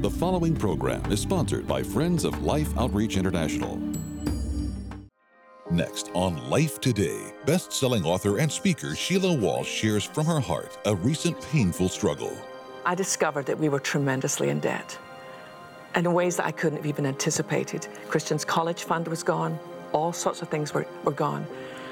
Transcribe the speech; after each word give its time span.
The 0.00 0.08
following 0.08 0.54
program 0.54 1.10
is 1.10 1.18
sponsored 1.18 1.66
by 1.66 1.82
Friends 1.82 2.22
of 2.22 2.44
Life 2.44 2.68
Outreach 2.78 3.16
International. 3.16 3.82
Next 5.72 6.12
on 6.14 6.48
Life 6.48 6.80
Today, 6.80 7.32
best 7.46 7.72
selling 7.72 8.04
author 8.04 8.38
and 8.38 8.50
speaker 8.50 8.94
Sheila 8.94 9.34
Walsh 9.34 9.66
shares 9.68 10.04
from 10.04 10.24
her 10.26 10.38
heart 10.38 10.78
a 10.84 10.94
recent 10.94 11.42
painful 11.50 11.88
struggle. 11.88 12.32
I 12.86 12.94
discovered 12.94 13.44
that 13.46 13.58
we 13.58 13.68
were 13.68 13.80
tremendously 13.80 14.50
in 14.50 14.60
debt 14.60 14.96
and 15.96 16.06
in 16.06 16.12
ways 16.12 16.36
that 16.36 16.46
I 16.46 16.52
couldn't 16.52 16.76
have 16.76 16.86
even 16.86 17.04
anticipated. 17.04 17.88
Christian's 18.06 18.44
college 18.44 18.84
fund 18.84 19.08
was 19.08 19.24
gone, 19.24 19.58
all 19.92 20.12
sorts 20.12 20.42
of 20.42 20.48
things 20.48 20.72
were, 20.72 20.86
were 21.02 21.10
gone. 21.10 21.44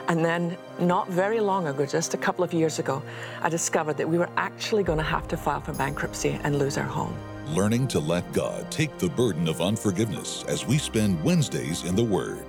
And 0.07 0.25
then, 0.25 0.57
not 0.79 1.09
very 1.09 1.41
long 1.41 1.67
ago, 1.67 1.85
just 1.85 2.15
a 2.15 2.19
couple 2.19 2.45
of 2.45 2.55
years 2.55 2.79
ago, 2.79 3.03
I 3.43 3.49
discovered 3.49 3.97
that 3.97 4.09
we 4.09 4.17
were 4.17 4.31
actually 4.37 4.85
going 4.85 4.99
to 4.99 5.05
have 5.05 5.27
to 5.27 5.37
file 5.37 5.61
for 5.61 5.73
bankruptcy 5.73 6.39
and 6.45 6.57
lose 6.61 6.79
our 6.79 6.85
home. 6.85 7.17
Learning 7.51 7.87
to 7.87 8.01
let 8.01 8.33
God 8.33 8.73
take 8.73 8.99
the 8.99 9.09
burden 9.09 9.47
of 9.47 9.61
unforgiveness 9.61 10.45
as 10.49 10.67
we 10.67 10.79
spend 10.79 11.23
Wednesdays 11.23 11.85
in 11.85 11.95
the 11.95 12.03
Word. 12.03 12.45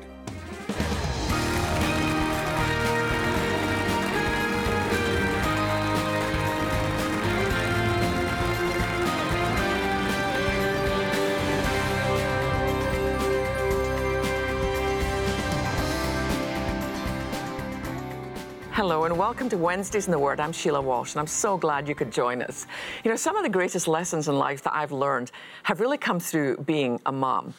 Hello 18.78 19.06
and 19.06 19.18
welcome 19.18 19.50
to 19.50 19.58
Wednesdays 19.58 20.06
in 20.06 20.12
the 20.12 20.20
Word. 20.20 20.40
I'm 20.40 20.52
Sheila 20.52 20.80
Walsh 20.80 21.16
and 21.16 21.20
I'm 21.20 21.26
so 21.26 21.58
glad 21.58 21.88
you 21.88 21.96
could 21.96 22.12
join 22.12 22.44
us. 22.44 22.68
You 23.04 23.10
know, 23.10 23.18
some 23.18 23.36
of 23.36 23.42
the 23.42 23.50
greatest 23.50 23.88
lessons 23.88 24.28
in 24.28 24.38
life 24.38 24.62
that 24.62 24.76
I've 24.76 24.92
learned 24.92 25.32
have 25.64 25.80
really 25.80 25.98
come 25.98 26.20
through 26.20 26.58
being 26.58 27.02
a 27.08 27.12
mom. 27.12 27.56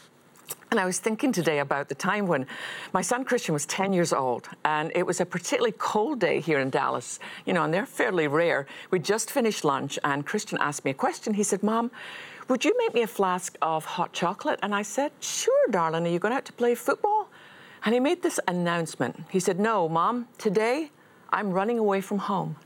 And 0.70 0.78
I 0.78 0.84
was 0.84 1.00
thinking 1.00 1.32
today 1.32 1.58
about 1.58 1.88
the 1.88 1.96
time 1.96 2.28
when 2.28 2.46
my 2.92 3.02
son 3.02 3.24
Christian 3.24 3.52
was 3.52 3.66
10 3.66 3.92
years 3.92 4.12
old, 4.12 4.48
and 4.64 4.92
it 4.94 5.04
was 5.04 5.20
a 5.20 5.26
particularly 5.26 5.74
cold 5.76 6.20
day 6.20 6.38
here 6.38 6.60
in 6.60 6.70
Dallas, 6.70 7.18
you 7.46 7.52
know, 7.52 7.64
and 7.64 7.74
they're 7.74 7.84
fairly 7.84 8.28
rare. 8.28 8.68
We 8.92 9.00
just 9.00 9.28
finished 9.28 9.64
lunch, 9.64 9.98
and 10.04 10.24
Christian 10.24 10.56
asked 10.60 10.84
me 10.84 10.92
a 10.92 10.94
question. 10.94 11.34
He 11.34 11.42
said, 11.42 11.64
Mom, 11.64 11.90
would 12.46 12.64
you 12.64 12.72
make 12.78 12.94
me 12.94 13.02
a 13.02 13.08
flask 13.08 13.56
of 13.60 13.84
hot 13.84 14.12
chocolate? 14.12 14.60
And 14.62 14.72
I 14.72 14.82
said, 14.82 15.10
Sure, 15.18 15.66
darling. 15.72 16.06
Are 16.06 16.10
you 16.10 16.20
going 16.20 16.32
out 16.32 16.44
to 16.44 16.52
play 16.52 16.76
football? 16.76 17.28
And 17.84 17.92
he 17.92 17.98
made 17.98 18.22
this 18.22 18.38
announcement. 18.46 19.24
He 19.30 19.40
said, 19.40 19.58
No, 19.58 19.88
Mom, 19.88 20.28
today 20.38 20.92
I'm 21.30 21.50
running 21.50 21.78
away 21.78 22.00
from 22.00 22.18
home. 22.18 22.56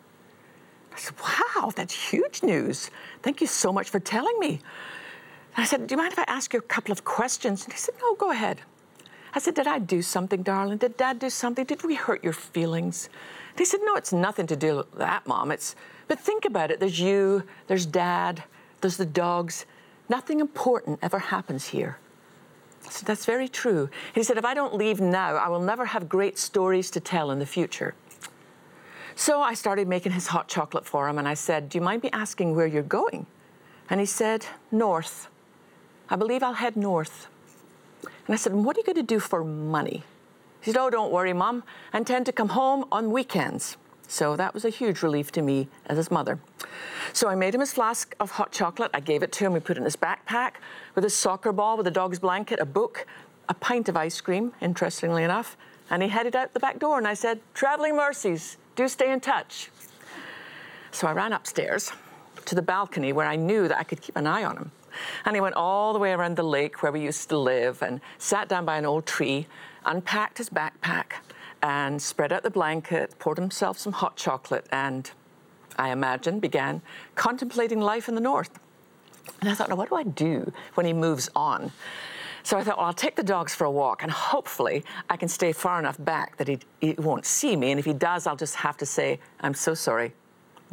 I 0.95 0.99
said, 0.99 1.15
Wow, 1.21 1.73
that's 1.75 2.11
huge 2.11 2.43
news. 2.43 2.91
Thank 3.23 3.41
you 3.41 3.47
so 3.47 3.73
much 3.73 3.91
for 3.91 4.01
telling 4.01 4.39
me. 4.39 4.61
I 5.57 5.65
said, 5.65 5.87
Do 5.87 5.95
you 5.95 5.97
mind 5.97 6.13
if 6.13 6.19
I 6.19 6.25
ask 6.29 6.53
you 6.53 6.59
a 6.59 6.63
couple 6.63 6.93
of 6.93 7.05
questions? 7.05 7.65
And 7.65 7.73
he 7.73 7.79
said, 7.79 7.95
No, 8.01 8.15
go 8.15 8.31
ahead. 8.31 8.61
I 9.35 9.39
said, 9.39 9.55
Did 9.55 9.67
I 9.67 9.79
do 9.79 10.03
something, 10.03 10.43
darling? 10.43 10.79
Did 10.79 10.97
dad 10.97 11.19
do 11.19 11.31
something? 11.31 11.65
Did 11.65 11.83
we 11.83 11.95
hurt 11.95 12.23
your 12.23 12.33
feelings? 12.33 13.09
And 13.51 13.59
he 13.59 13.65
said, 13.65 13.81
No, 13.85 13.97
it's 13.97 14.13
nothing 14.13 14.47
to 14.49 14.57
do 14.57 14.77
with 14.77 14.93
that, 14.95 15.27
mom. 15.27 15.51
It's 15.51 15.75
but 16.09 16.21
think 16.21 16.45
about 16.45 16.71
it. 16.71 16.81
There's 16.81 17.01
you, 17.01 17.43
there's 17.69 17.87
dad, 17.87 18.45
there's 18.81 18.97
the 18.97 19.07
dogs. 19.07 19.67
Nothing 20.09 20.41
important 20.41 20.99
ever 21.01 21.19
happens 21.19 21.69
here. 21.69 21.99
Said, 22.91 23.07
That's 23.07 23.25
very 23.25 23.49
true. 23.49 23.89
He 24.15 24.23
said, 24.23 24.37
If 24.37 24.45
I 24.45 24.55
don't 24.55 24.75
leave 24.75 25.01
now, 25.01 25.37
I 25.37 25.49
will 25.49 25.61
never 25.63 25.87
have 25.87 26.09
great 26.09 26.39
stories 26.39 26.91
to 26.91 27.01
tell 27.01 27.31
in 27.31 27.39
the 27.39 27.47
future. 27.47 27.95
So 29.15 29.41
I 29.41 29.55
started 29.55 29.89
making 29.89 30.13
his 30.13 30.29
hot 30.29 30.49
chocolate 30.49 30.87
for 30.87 31.09
him, 31.09 31.19
and 31.19 31.29
I 31.29 31.35
said, 31.35 31.69
Do 31.69 31.79
you 31.79 31.83
mind 31.83 32.03
me 32.03 32.11
asking 32.13 32.55
where 32.55 32.67
you're 32.67 32.83
going? 32.83 33.27
And 33.91 34.01
he 34.01 34.07
said, 34.07 34.47
North. 34.71 35.29
I 36.09 36.17
believe 36.17 36.43
I'll 36.43 36.55
head 36.55 36.77
north. 36.77 37.29
And 38.03 38.35
I 38.35 38.37
said, 38.37 38.55
What 38.55 38.77
are 38.77 38.81
you 38.81 38.85
going 38.85 38.97
to 38.97 39.03
do 39.03 39.19
for 39.19 39.45
money? 39.45 40.03
He 40.61 40.71
said, 40.71 40.79
Oh, 40.79 40.91
don't 40.91 41.13
worry, 41.13 41.33
Mom. 41.33 41.63
I 41.93 41.99
intend 41.99 42.27
to 42.27 42.33
come 42.33 42.51
home 42.51 42.85
on 42.93 43.11
weekends. 43.11 43.77
So 44.09 44.37
that 44.37 44.53
was 44.53 44.65
a 44.65 44.69
huge 44.69 45.03
relief 45.03 45.33
to 45.33 45.43
me 45.43 45.69
as 45.87 45.97
his 45.97 46.11
mother. 46.11 46.39
So 47.13 47.29
I 47.29 47.35
made 47.35 47.55
him 47.55 47.61
his 47.61 47.73
flask 47.73 48.15
of 48.21 48.33
hot 48.33 48.53
chocolate. 48.53 48.91
I 48.93 49.01
gave 49.01 49.23
it 49.23 49.33
to 49.33 49.47
him. 49.47 49.53
We 49.53 49.61
put 49.61 49.77
it 49.77 49.81
in 49.81 49.85
his 49.85 49.97
backpack 49.97 50.53
with 50.95 51.05
his 51.05 51.17
soccer 51.17 51.53
ball, 51.53 51.77
with 51.79 51.87
a 51.87 51.91
dog's 51.91 52.19
blanket, 52.19 52.61
a 52.61 52.67
book, 52.67 53.07
a 53.49 53.55
pint 53.55 53.89
of 53.89 53.97
ice 53.97 54.21
cream, 54.21 54.53
interestingly 54.61 55.25
enough. 55.25 55.57
And 55.91 56.03
he 56.03 56.09
headed 56.09 56.37
out 56.37 56.53
the 56.53 56.61
back 56.61 56.79
door. 56.79 56.99
And 56.99 57.09
I 57.09 57.15
said, 57.15 57.41
Traveling 57.55 57.97
mercies, 57.97 58.59
do 58.77 58.89
stay 58.89 59.13
in 59.13 59.21
touch. 59.21 59.71
So 60.91 61.07
I 61.07 61.13
ran 61.13 61.33
upstairs 61.33 61.93
to 62.45 62.55
the 62.55 62.63
balcony 62.63 63.13
where 63.13 63.27
I 63.27 63.37
knew 63.37 63.69
that 63.69 63.79
I 63.79 63.83
could 63.83 64.01
keep 64.01 64.17
an 64.17 64.27
eye 64.27 64.45
on 64.45 64.57
him. 64.57 64.71
And 65.25 65.35
he 65.35 65.41
went 65.41 65.55
all 65.55 65.93
the 65.93 65.99
way 65.99 66.13
around 66.13 66.37
the 66.37 66.43
lake 66.43 66.83
where 66.83 66.93
we 66.93 67.01
used 67.01 67.29
to 67.31 67.39
live 67.39 67.83
and 67.83 68.01
sat 68.19 68.49
down 68.49 68.65
by 68.65 68.77
an 68.77 68.85
old 68.85 69.07
tree, 69.07 69.47
unpacked 69.85 70.39
his 70.39 70.51
backpack, 70.51 71.15
and 71.63 72.03
spread 72.03 72.33
out 72.33 72.43
the 72.43 72.51
blanket, 72.51 73.19
poured 73.19 73.39
himself 73.39 73.79
some 73.79 73.93
hot 73.93 74.17
chocolate, 74.17 74.67
and 74.71 75.11
I 75.77 75.91
imagine 75.91 76.41
began 76.41 76.83
contemplating 77.15 77.81
life 77.81 78.09
in 78.09 78.15
the 78.15 78.21
north. 78.21 78.59
And 79.41 79.49
I 79.49 79.55
thought, 79.55 79.69
now 79.69 79.77
what 79.77 79.89
do 79.89 79.95
I 79.95 80.03
do 80.03 80.53
when 80.75 80.85
he 80.85 80.93
moves 80.93 81.31
on? 81.35 81.73
So 82.45 82.59
I 82.59 82.65
thought, 82.65 82.77
well, 82.77 82.87
I'll 82.87 82.93
take 82.93 83.17
the 83.17 83.23
dogs 83.23 83.55
for 83.55 83.65
a 83.65 83.71
walk, 83.71 84.03
and 84.03 84.11
hopefully 84.11 84.85
I 85.09 85.17
can 85.17 85.29
stay 85.29 85.53
far 85.53 85.79
enough 85.79 86.03
back 86.03 86.37
that 86.39 86.49
he, 86.49 86.59
he 86.81 86.95
won't 86.95 87.25
see 87.25 87.55
me. 87.57 87.71
And 87.71 87.79
if 87.79 87.85
he 87.85 87.93
does, 87.93 88.27
I'll 88.27 88.37
just 88.37 88.57
have 88.57 88.77
to 88.79 88.87
say, 88.87 89.21
I'm 89.41 89.55
so 89.55 89.75
sorry. 89.75 90.13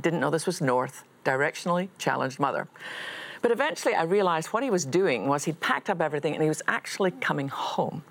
Didn't 0.01 0.19
know 0.19 0.29
this 0.29 0.45
was 0.45 0.61
north. 0.61 1.03
Directionally 1.25 1.89
challenged 1.97 2.39
mother. 2.39 2.67
But 3.41 3.51
eventually 3.51 3.93
I 3.93 4.03
realized 4.03 4.47
what 4.47 4.63
he 4.63 4.69
was 4.69 4.85
doing 4.85 5.27
was 5.27 5.45
he 5.45 5.53
packed 5.53 5.89
up 5.89 6.01
everything 6.01 6.33
and 6.33 6.41
he 6.41 6.49
was 6.49 6.61
actually 6.67 7.11
coming 7.11 7.47
home. 7.47 8.03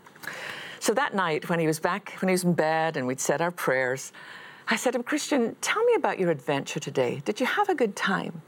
So 0.80 0.94
that 0.94 1.14
night, 1.14 1.48
when 1.48 1.58
he 1.58 1.66
was 1.66 1.80
back, 1.80 2.12
when 2.20 2.28
he 2.28 2.32
was 2.32 2.44
in 2.44 2.52
bed 2.52 2.96
and 2.96 3.06
we'd 3.06 3.20
said 3.20 3.40
our 3.40 3.50
prayers, 3.50 4.12
I 4.68 4.76
said 4.76 4.92
to 4.92 4.98
him, 4.98 5.02
Christian, 5.02 5.56
tell 5.60 5.82
me 5.84 5.94
about 5.94 6.18
your 6.18 6.30
adventure 6.30 6.80
today. 6.80 7.22
Did 7.24 7.40
you 7.40 7.46
have 7.46 7.68
a 7.68 7.74
good 7.74 7.96
time? 7.96 8.42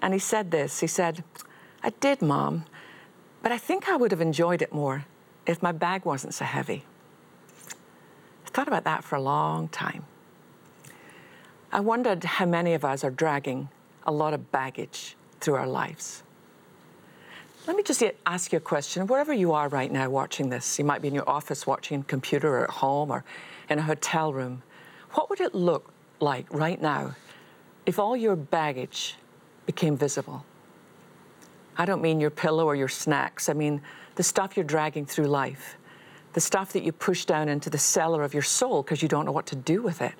And 0.00 0.12
he 0.12 0.18
said 0.18 0.50
this 0.50 0.80
He 0.80 0.86
said, 0.86 1.22
I 1.82 1.90
did, 2.00 2.20
Mom, 2.20 2.64
but 3.42 3.52
I 3.52 3.58
think 3.58 3.88
I 3.88 3.96
would 3.96 4.10
have 4.10 4.20
enjoyed 4.20 4.62
it 4.62 4.72
more 4.72 5.04
if 5.46 5.62
my 5.62 5.72
bag 5.72 6.04
wasn't 6.04 6.34
so 6.34 6.44
heavy. 6.44 6.84
I 8.46 8.48
thought 8.50 8.68
about 8.68 8.84
that 8.84 9.04
for 9.04 9.16
a 9.16 9.22
long 9.22 9.68
time. 9.68 10.04
I 11.72 11.80
wondered 11.80 12.24
how 12.24 12.46
many 12.46 12.74
of 12.74 12.84
us 12.84 13.04
are 13.04 13.10
dragging 13.10 13.68
a 14.04 14.12
lot 14.12 14.34
of 14.34 14.50
baggage 14.50 15.16
through 15.40 15.54
our 15.54 15.66
lives. 15.66 16.22
Let 17.66 17.76
me 17.76 17.82
just 17.82 18.02
ask 18.26 18.52
you 18.52 18.56
a 18.56 18.60
question. 18.60 19.06
Wherever 19.06 19.32
you 19.32 19.52
are 19.52 19.68
right 19.68 19.92
now 19.92 20.10
watching 20.10 20.48
this, 20.48 20.78
you 20.78 20.84
might 20.84 21.02
be 21.02 21.08
in 21.08 21.14
your 21.14 21.28
office 21.28 21.66
watching 21.66 22.00
a 22.00 22.04
computer 22.04 22.56
or 22.56 22.64
at 22.64 22.70
home 22.70 23.10
or 23.10 23.22
in 23.68 23.78
a 23.78 23.82
hotel 23.82 24.32
room. 24.32 24.62
What 25.12 25.30
would 25.30 25.40
it 25.40 25.54
look 25.54 25.92
like 26.18 26.46
right 26.52 26.80
now 26.80 27.14
if 27.86 27.98
all 27.98 28.16
your 28.16 28.34
baggage 28.34 29.16
became 29.66 29.96
visible? 29.96 30.44
I 31.76 31.84
don't 31.84 32.02
mean 32.02 32.20
your 32.20 32.30
pillow 32.30 32.66
or 32.66 32.74
your 32.74 32.88
snacks. 32.88 33.48
I 33.48 33.52
mean 33.52 33.80
the 34.16 34.22
stuff 34.22 34.56
you're 34.56 34.64
dragging 34.64 35.06
through 35.06 35.26
life, 35.26 35.76
the 36.32 36.40
stuff 36.40 36.72
that 36.72 36.82
you 36.82 36.92
push 36.92 37.24
down 37.24 37.48
into 37.48 37.70
the 37.70 37.78
cellar 37.78 38.22
of 38.22 38.34
your 38.34 38.42
soul 38.42 38.82
because 38.82 39.02
you 39.02 39.08
don't 39.08 39.24
know 39.24 39.32
what 39.32 39.46
to 39.46 39.56
do 39.56 39.82
with 39.82 40.02
it. 40.02 40.14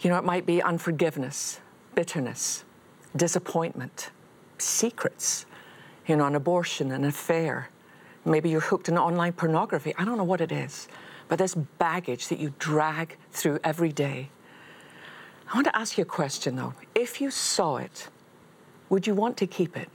You 0.00 0.10
know, 0.10 0.18
it 0.18 0.24
might 0.24 0.46
be 0.46 0.60
unforgiveness, 0.60 1.60
bitterness, 1.94 2.64
disappointment, 3.14 4.10
secrets, 4.58 5.46
you 6.06 6.16
know, 6.16 6.26
an 6.26 6.34
abortion, 6.34 6.92
an 6.92 7.04
affair. 7.04 7.68
Maybe 8.24 8.50
you're 8.50 8.60
hooked 8.60 8.88
in 8.88 8.98
online 8.98 9.32
pornography. 9.32 9.94
I 9.96 10.04
don't 10.04 10.18
know 10.18 10.24
what 10.24 10.40
it 10.40 10.52
is, 10.52 10.88
but 11.28 11.38
this 11.38 11.54
baggage 11.54 12.28
that 12.28 12.38
you 12.38 12.52
drag 12.58 13.16
through 13.30 13.58
every 13.64 13.92
day. 13.92 14.30
I 15.52 15.54
want 15.54 15.66
to 15.66 15.76
ask 15.76 15.98
you 15.98 16.02
a 16.02 16.06
question 16.06 16.56
though. 16.56 16.74
If 16.94 17.20
you 17.20 17.30
saw 17.30 17.76
it, 17.76 18.08
would 18.88 19.06
you 19.06 19.14
want 19.14 19.36
to 19.38 19.46
keep 19.46 19.76
it? 19.76 19.88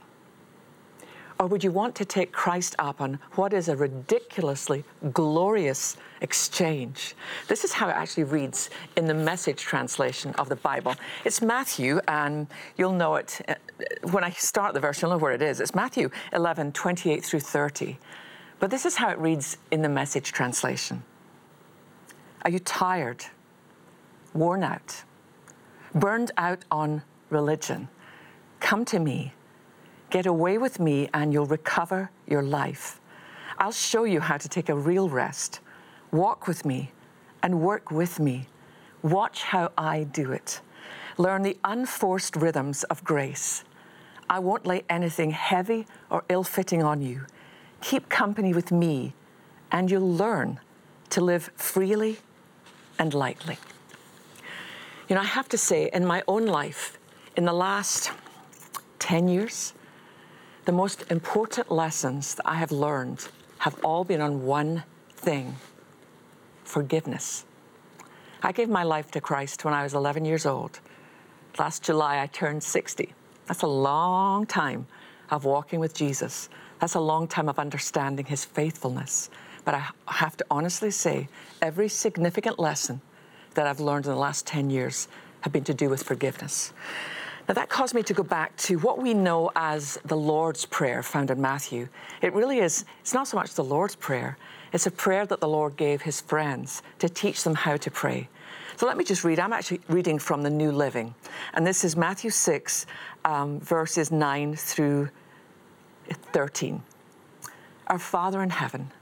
Or 1.40 1.46
would 1.46 1.62
you 1.62 1.70
want 1.70 1.94
to 1.96 2.04
take 2.04 2.32
Christ 2.32 2.74
up 2.80 3.00
on 3.00 3.20
what 3.36 3.52
is 3.52 3.68
a 3.68 3.76
ridiculously 3.76 4.84
glorious 5.12 5.96
exchange? 6.20 7.14
This 7.46 7.62
is 7.62 7.72
how 7.72 7.88
it 7.88 7.92
actually 7.92 8.24
reads 8.24 8.70
in 8.96 9.06
the 9.06 9.14
message 9.14 9.62
translation 9.62 10.34
of 10.34 10.48
the 10.48 10.56
Bible. 10.56 10.96
It's 11.24 11.40
Matthew, 11.40 12.00
and 12.08 12.48
you'll 12.76 12.92
know 12.92 13.14
it 13.16 13.40
uh, 13.46 13.54
when 14.10 14.24
I 14.24 14.30
start 14.30 14.74
the 14.74 14.80
verse, 14.80 15.00
you'll 15.00 15.12
know 15.12 15.18
where 15.18 15.32
it 15.32 15.42
is. 15.42 15.60
It's 15.60 15.76
Matthew 15.76 16.10
11, 16.32 16.72
28 16.72 17.24
through 17.24 17.40
30. 17.40 17.98
But 18.58 18.72
this 18.72 18.84
is 18.84 18.96
how 18.96 19.10
it 19.10 19.18
reads 19.18 19.58
in 19.70 19.82
the 19.82 19.88
message 19.88 20.32
translation 20.32 21.04
Are 22.42 22.50
you 22.50 22.58
tired, 22.58 23.24
worn 24.34 24.64
out, 24.64 25.04
burned 25.94 26.32
out 26.36 26.64
on 26.72 27.02
religion? 27.30 27.88
Come 28.58 28.84
to 28.86 28.98
me 28.98 29.34
Get 30.10 30.26
away 30.26 30.56
with 30.58 30.80
me 30.80 31.08
and 31.12 31.32
you'll 31.32 31.46
recover 31.46 32.10
your 32.26 32.42
life. 32.42 33.00
I'll 33.58 33.72
show 33.72 34.04
you 34.04 34.20
how 34.20 34.38
to 34.38 34.48
take 34.48 34.68
a 34.68 34.74
real 34.74 35.08
rest. 35.08 35.60
Walk 36.10 36.46
with 36.48 36.64
me 36.64 36.92
and 37.42 37.60
work 37.60 37.90
with 37.90 38.18
me. 38.18 38.46
Watch 39.02 39.42
how 39.42 39.72
I 39.76 40.04
do 40.04 40.32
it. 40.32 40.60
Learn 41.18 41.42
the 41.42 41.58
unforced 41.64 42.36
rhythms 42.36 42.84
of 42.84 43.04
grace. 43.04 43.64
I 44.30 44.38
won't 44.38 44.66
lay 44.66 44.84
anything 44.88 45.30
heavy 45.30 45.86
or 46.10 46.24
ill 46.28 46.44
fitting 46.44 46.82
on 46.82 47.02
you. 47.02 47.26
Keep 47.80 48.08
company 48.08 48.52
with 48.52 48.72
me, 48.72 49.14
and 49.70 49.90
you'll 49.90 50.12
learn 50.12 50.60
to 51.10 51.20
live 51.20 51.50
freely 51.56 52.18
and 52.98 53.14
lightly. 53.14 53.58
You 55.08 55.14
know, 55.16 55.22
I 55.22 55.26
have 55.26 55.48
to 55.50 55.58
say, 55.58 55.90
in 55.92 56.04
my 56.04 56.22
own 56.28 56.46
life, 56.46 56.98
in 57.36 57.44
the 57.44 57.52
last 57.52 58.10
10 58.98 59.28
years, 59.28 59.72
the 60.68 60.72
most 60.72 61.10
important 61.10 61.70
lessons 61.72 62.34
that 62.34 62.46
I 62.46 62.56
have 62.56 62.70
learned 62.70 63.26
have 63.60 63.82
all 63.82 64.04
been 64.04 64.20
on 64.20 64.44
one 64.44 64.84
thing 65.16 65.56
forgiveness. 66.62 67.46
I 68.42 68.52
gave 68.52 68.68
my 68.68 68.82
life 68.82 69.10
to 69.12 69.20
Christ 69.22 69.64
when 69.64 69.72
I 69.72 69.82
was 69.82 69.94
11 69.94 70.26
years 70.26 70.44
old. 70.44 70.80
Last 71.58 71.84
July, 71.84 72.20
I 72.20 72.26
turned 72.26 72.62
60. 72.62 73.14
That's 73.46 73.62
a 73.62 73.66
long 73.66 74.44
time 74.44 74.86
of 75.30 75.46
walking 75.46 75.80
with 75.80 75.94
Jesus. 75.94 76.50
That's 76.80 76.96
a 76.96 77.00
long 77.00 77.26
time 77.26 77.48
of 77.48 77.58
understanding 77.58 78.26
his 78.26 78.44
faithfulness. 78.44 79.30
But 79.64 79.74
I 79.74 79.88
have 80.06 80.36
to 80.36 80.44
honestly 80.50 80.90
say, 80.90 81.30
every 81.62 81.88
significant 81.88 82.58
lesson 82.58 83.00
that 83.54 83.66
I've 83.66 83.80
learned 83.80 84.04
in 84.04 84.12
the 84.12 84.18
last 84.18 84.46
10 84.46 84.68
years 84.68 85.08
have 85.40 85.52
been 85.54 85.64
to 85.64 85.72
do 85.72 85.88
with 85.88 86.02
forgiveness. 86.02 86.74
Now, 87.48 87.54
that 87.54 87.70
caused 87.70 87.94
me 87.94 88.02
to 88.02 88.12
go 88.12 88.22
back 88.22 88.54
to 88.58 88.76
what 88.76 89.00
we 89.00 89.14
know 89.14 89.50
as 89.56 89.98
the 90.04 90.16
Lord's 90.16 90.66
Prayer 90.66 91.02
found 91.02 91.30
in 91.30 91.40
Matthew. 91.40 91.88
It 92.20 92.34
really 92.34 92.58
is, 92.58 92.84
it's 93.00 93.14
not 93.14 93.26
so 93.26 93.38
much 93.38 93.54
the 93.54 93.64
Lord's 93.64 93.96
Prayer, 93.96 94.36
it's 94.74 94.86
a 94.86 94.90
prayer 94.90 95.24
that 95.24 95.40
the 95.40 95.48
Lord 95.48 95.74
gave 95.78 96.02
his 96.02 96.20
friends 96.20 96.82
to 96.98 97.08
teach 97.08 97.42
them 97.44 97.54
how 97.54 97.78
to 97.78 97.90
pray. 97.90 98.28
So 98.76 98.86
let 98.86 98.98
me 98.98 99.02
just 99.02 99.24
read. 99.24 99.40
I'm 99.40 99.54
actually 99.54 99.80
reading 99.88 100.18
from 100.18 100.42
the 100.42 100.50
New 100.50 100.70
Living. 100.70 101.14
And 101.54 101.66
this 101.66 101.84
is 101.84 101.96
Matthew 101.96 102.30
6, 102.30 102.84
um, 103.24 103.60
verses 103.60 104.12
9 104.12 104.54
through 104.54 105.08
13. 106.32 106.82
Our 107.86 107.98
Father 107.98 108.42
in 108.42 108.50
heaven, 108.50 108.92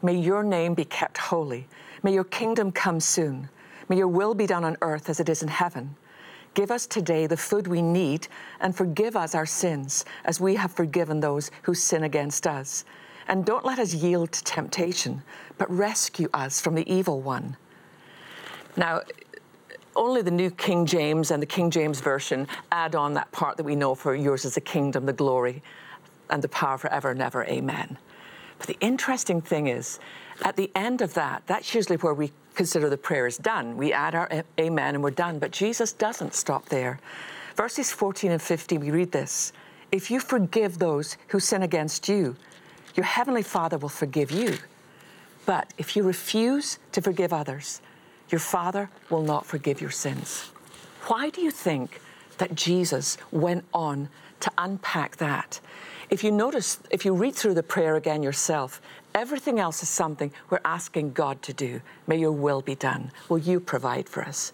may 0.00 0.16
your 0.16 0.42
name 0.42 0.72
be 0.72 0.86
kept 0.86 1.18
holy. 1.18 1.68
May 2.02 2.14
your 2.14 2.24
kingdom 2.24 2.72
come 2.72 3.00
soon. 3.00 3.50
May 3.90 3.98
your 3.98 4.08
will 4.08 4.34
be 4.34 4.46
done 4.46 4.64
on 4.64 4.78
earth 4.80 5.10
as 5.10 5.20
it 5.20 5.28
is 5.28 5.42
in 5.42 5.48
heaven. 5.48 5.94
Give 6.54 6.70
us 6.70 6.86
today 6.86 7.26
the 7.26 7.36
food 7.36 7.66
we 7.66 7.80
need 7.80 8.28
and 8.60 8.76
forgive 8.76 9.16
us 9.16 9.34
our 9.34 9.46
sins 9.46 10.04
as 10.24 10.40
we 10.40 10.54
have 10.56 10.72
forgiven 10.72 11.20
those 11.20 11.50
who 11.62 11.74
sin 11.74 12.04
against 12.04 12.46
us. 12.46 12.84
And 13.28 13.44
don't 13.44 13.64
let 13.64 13.78
us 13.78 13.94
yield 13.94 14.32
to 14.32 14.44
temptation, 14.44 15.22
but 15.56 15.70
rescue 15.70 16.28
us 16.34 16.60
from 16.60 16.74
the 16.74 16.92
evil 16.92 17.20
one. 17.20 17.56
Now, 18.76 19.02
only 19.94 20.22
the 20.22 20.30
New 20.30 20.50
King 20.50 20.86
James 20.86 21.30
and 21.30 21.42
the 21.42 21.46
King 21.46 21.70
James 21.70 22.00
Version 22.00 22.48
add 22.70 22.94
on 22.94 23.14
that 23.14 23.30
part 23.32 23.56
that 23.56 23.64
we 23.64 23.76
know 23.76 23.94
for 23.94 24.14
yours 24.14 24.44
is 24.44 24.54
the 24.54 24.60
kingdom, 24.60 25.06
the 25.06 25.12
glory, 25.12 25.62
and 26.30 26.42
the 26.42 26.48
power 26.48 26.78
forever 26.78 27.10
and 27.10 27.22
ever. 27.22 27.44
Amen. 27.44 27.98
But 28.58 28.66
the 28.66 28.78
interesting 28.80 29.40
thing 29.40 29.66
is, 29.66 29.98
at 30.44 30.56
the 30.56 30.70
end 30.74 31.02
of 31.02 31.14
that, 31.14 31.42
that's 31.46 31.74
usually 31.74 31.96
where 31.96 32.14
we 32.14 32.32
consider 32.54 32.88
the 32.88 32.96
prayer 32.96 33.26
is 33.26 33.36
done. 33.36 33.76
We 33.76 33.92
add 33.92 34.14
our 34.14 34.44
amen 34.58 34.94
and 34.94 35.02
we're 35.02 35.10
done. 35.10 35.38
But 35.38 35.50
Jesus 35.50 35.92
doesn't 35.92 36.34
stop 36.34 36.66
there. 36.66 36.98
Verses 37.56 37.92
14 37.92 38.32
and 38.32 38.42
15, 38.42 38.80
we 38.80 38.90
read 38.90 39.12
this 39.12 39.52
If 39.90 40.10
you 40.10 40.20
forgive 40.20 40.78
those 40.78 41.16
who 41.28 41.40
sin 41.40 41.62
against 41.62 42.08
you, 42.08 42.36
your 42.94 43.06
heavenly 43.06 43.42
Father 43.42 43.78
will 43.78 43.88
forgive 43.88 44.30
you. 44.30 44.56
But 45.44 45.72
if 45.78 45.96
you 45.96 46.02
refuse 46.02 46.78
to 46.92 47.02
forgive 47.02 47.32
others, 47.32 47.80
your 48.30 48.38
Father 48.38 48.90
will 49.10 49.22
not 49.22 49.44
forgive 49.44 49.80
your 49.80 49.90
sins. 49.90 50.50
Why 51.06 51.30
do 51.30 51.40
you 51.40 51.50
think 51.50 52.00
that 52.38 52.54
Jesus 52.54 53.18
went 53.30 53.64
on 53.74 54.08
to 54.40 54.50
unpack 54.56 55.16
that? 55.16 55.60
If 56.10 56.22
you 56.22 56.30
notice, 56.30 56.78
if 56.90 57.04
you 57.04 57.14
read 57.14 57.34
through 57.34 57.54
the 57.54 57.62
prayer 57.62 57.96
again 57.96 58.22
yourself, 58.22 58.80
everything 59.14 59.58
else 59.58 59.82
is 59.82 59.88
something 59.88 60.32
we're 60.50 60.60
asking 60.64 61.12
God 61.12 61.42
to 61.42 61.52
do. 61.52 61.80
May 62.06 62.18
your 62.18 62.32
will 62.32 62.62
be 62.62 62.74
done. 62.74 63.10
Will 63.28 63.38
you 63.38 63.60
provide 63.60 64.08
for 64.08 64.22
us? 64.22 64.52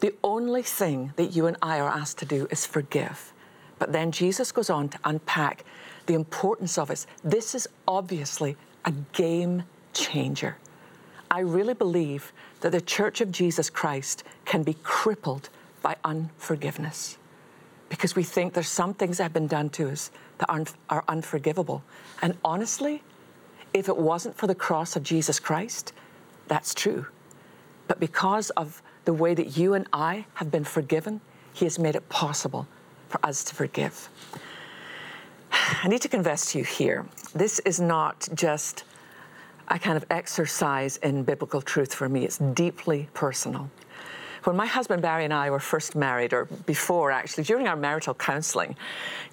The 0.00 0.14
only 0.22 0.62
thing 0.62 1.12
that 1.16 1.36
you 1.36 1.46
and 1.46 1.56
I 1.60 1.80
are 1.80 1.88
asked 1.88 2.18
to 2.18 2.24
do 2.24 2.46
is 2.50 2.66
forgive. 2.66 3.32
But 3.78 3.92
then 3.92 4.12
Jesus 4.12 4.52
goes 4.52 4.70
on 4.70 4.88
to 4.90 4.98
unpack 5.04 5.64
the 6.06 6.14
importance 6.14 6.78
of 6.78 6.90
it. 6.90 7.06
This 7.24 7.54
is 7.54 7.68
obviously 7.86 8.56
a 8.84 8.92
game 9.12 9.64
changer. 9.92 10.56
I 11.30 11.40
really 11.40 11.74
believe 11.74 12.32
that 12.60 12.72
the 12.72 12.80
Church 12.80 13.20
of 13.20 13.30
Jesus 13.30 13.70
Christ 13.70 14.24
can 14.44 14.62
be 14.62 14.74
crippled 14.82 15.48
by 15.82 15.96
unforgiveness 16.04 17.18
because 17.88 18.14
we 18.14 18.22
think 18.22 18.52
there's 18.52 18.68
some 18.68 18.94
things 18.94 19.18
that 19.18 19.24
have 19.24 19.32
been 19.32 19.46
done 19.46 19.68
to 19.70 19.90
us 19.90 20.10
that 20.38 20.48
are, 20.48 20.64
are 20.88 21.04
unforgivable. 21.08 21.82
And 22.22 22.36
honestly, 22.44 23.02
if 23.72 23.88
it 23.88 23.96
wasn't 23.96 24.36
for 24.36 24.46
the 24.46 24.54
cross 24.54 24.96
of 24.96 25.02
Jesus 25.02 25.38
Christ, 25.38 25.92
that's 26.48 26.74
true. 26.74 27.06
But 27.88 28.00
because 28.00 28.50
of 28.50 28.82
the 29.04 29.12
way 29.12 29.34
that 29.34 29.56
you 29.56 29.74
and 29.74 29.86
I 29.92 30.26
have 30.34 30.50
been 30.50 30.64
forgiven, 30.64 31.20
He 31.52 31.64
has 31.64 31.78
made 31.78 31.96
it 31.96 32.08
possible 32.08 32.66
for 33.08 33.24
us 33.24 33.44
to 33.44 33.54
forgive. 33.54 34.08
I 35.52 35.88
need 35.88 36.02
to 36.02 36.08
confess 36.08 36.52
to 36.52 36.58
you 36.58 36.64
here 36.64 37.06
this 37.34 37.58
is 37.60 37.80
not 37.80 38.28
just 38.34 38.84
a 39.68 39.78
kind 39.78 39.96
of 39.96 40.04
exercise 40.10 40.96
in 40.98 41.22
biblical 41.22 41.62
truth 41.62 41.94
for 41.94 42.08
me, 42.08 42.24
it's 42.24 42.38
deeply 42.38 43.08
personal. 43.14 43.70
When 44.44 44.56
my 44.56 44.66
husband 44.66 45.02
Barry 45.02 45.24
and 45.24 45.34
I 45.34 45.50
were 45.50 45.60
first 45.60 45.94
married, 45.94 46.32
or 46.32 46.46
before 46.64 47.10
actually, 47.10 47.44
during 47.44 47.68
our 47.68 47.76
marital 47.76 48.14
counseling, 48.14 48.74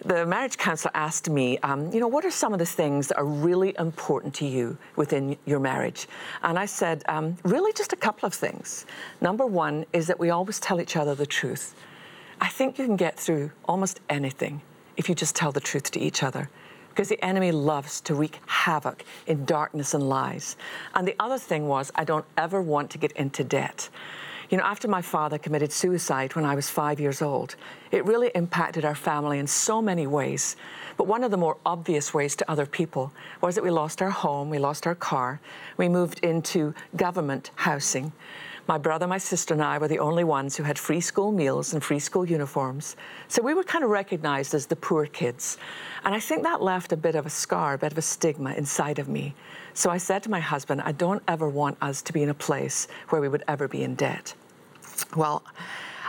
the 0.04 0.26
marriage 0.26 0.58
counselor 0.58 0.92
asked 0.94 1.30
me, 1.30 1.58
um, 1.60 1.92
you 1.94 2.00
know, 2.02 2.08
what 2.08 2.26
are 2.26 2.32
some 2.32 2.52
of 2.52 2.60
the 2.60 2.66
things 2.66 3.08
that 3.08 3.18
are 3.18 3.26
really 3.26 3.74
important 3.80 4.34
to 4.36 4.46
you 4.46 4.78
within 4.98 5.38
your 5.46 5.60
marriage? 5.60 6.08
And 6.44 6.60
I 6.60 6.66
said, 6.66 7.04
um, 7.08 7.38
really 7.44 7.72
just 7.72 7.94
a 7.94 7.96
couple 7.96 8.28
of 8.28 8.34
things. 8.34 8.86
Number 9.22 9.46
one 9.46 9.86
is 9.94 10.08
that 10.08 10.20
we 10.20 10.30
always 10.30 10.60
tell 10.60 10.82
each 10.82 10.98
other 10.98 11.16
the 11.16 11.26
truth. 11.26 11.74
I 12.42 12.50
think 12.50 12.78
you 12.78 12.86
can 12.86 12.98
get 12.98 13.18
through 13.18 13.52
almost 13.66 14.02
anything 14.10 14.62
if 14.98 15.08
you 15.08 15.16
just 15.16 15.36
tell 15.36 15.52
the 15.54 15.62
truth 15.62 15.90
to 15.92 16.00
each 16.00 16.22
other 16.22 16.50
because 16.90 17.10
the 17.10 17.24
enemy 17.24 17.52
loves 17.52 18.02
to 18.02 18.16
wreak 18.16 18.40
havoc 18.48 19.06
in 19.28 19.46
darkness 19.46 19.94
and 19.94 20.10
lies. 20.10 20.58
And 20.96 21.08
the 21.08 21.16
other 21.20 21.38
thing 21.38 21.68
was, 21.68 21.92
I 21.94 22.04
don't 22.04 22.26
ever 22.38 22.60
want 22.60 22.90
to 22.90 22.98
get 22.98 23.12
into 23.12 23.44
debt. 23.44 23.90
You 24.50 24.58
know, 24.58 24.64
after 24.64 24.88
my 24.88 25.02
father 25.02 25.38
committed 25.38 25.74
suicide 25.74 26.34
when 26.34 26.46
I 26.46 26.56
was 26.56 26.70
five 26.70 27.02
years 27.02 27.22
old, 27.22 27.56
it 27.92 28.06
really 28.06 28.32
impacted 28.34 28.86
our 28.86 28.96
family 28.96 29.40
in 29.40 29.48
so 29.48 29.82
many 29.82 30.08
ways. 30.08 30.56
But 30.96 31.06
one 31.06 31.26
of 31.26 31.32
the 31.32 31.38
more 31.38 31.58
obvious 31.66 32.14
ways 32.14 32.34
to 32.38 32.50
other 32.50 32.66
people 32.66 33.12
was 33.42 33.56
that 33.56 33.64
we 33.64 33.72
lost 33.72 34.02
our 34.02 34.10
home, 34.10 34.50
we 34.50 34.58
lost 34.58 34.88
our 34.88 34.96
car, 34.96 35.42
we 35.76 35.90
moved 35.90 36.20
into 36.20 36.74
government 36.96 37.52
housing. 37.56 38.14
My 38.68 38.78
brother, 38.78 39.08
my 39.08 39.18
sister, 39.18 39.54
and 39.54 39.64
I 39.64 39.78
were 39.78 39.88
the 39.88 40.00
only 40.00 40.26
ones 40.26 40.58
who 40.58 40.64
had 40.64 40.78
free 40.78 41.00
school 41.00 41.32
meals 41.32 41.74
and 41.74 41.82
free 41.82 42.00
school 42.00 42.26
uniforms. 42.26 42.98
So 43.30 43.42
we 43.42 43.54
were 43.54 43.64
kind 43.64 43.84
of 43.84 43.90
recognized 43.90 44.54
as 44.54 44.66
the 44.66 44.76
poor 44.76 45.06
kids. 45.06 45.58
And 46.04 46.14
I 46.14 46.20
think 46.20 46.44
that 46.44 46.62
left 46.62 46.92
a 46.92 46.98
bit 46.98 47.16
of 47.16 47.26
a 47.26 47.30
scar, 47.30 47.76
a 47.76 47.78
bit 47.78 47.94
of 47.94 47.98
a 47.98 48.02
stigma 48.02 48.54
inside 48.54 49.00
of 49.00 49.08
me. 49.08 49.36
So 49.78 49.92
I 49.92 49.98
said 49.98 50.24
to 50.24 50.32
my 50.32 50.40
husband, 50.40 50.82
I 50.82 50.92
don't 50.92 51.22
ever 51.28 51.48
want 51.48 51.78
us 51.84 52.02
to 52.02 52.12
be 52.12 52.24
in 52.24 52.30
a 52.30 52.34
place 52.34 52.88
where 53.10 53.22
we 53.22 53.30
would 53.30 53.44
ever 53.48 53.68
be 53.68 53.84
in 53.84 53.94
debt. 53.94 54.34
Well, 55.16 55.44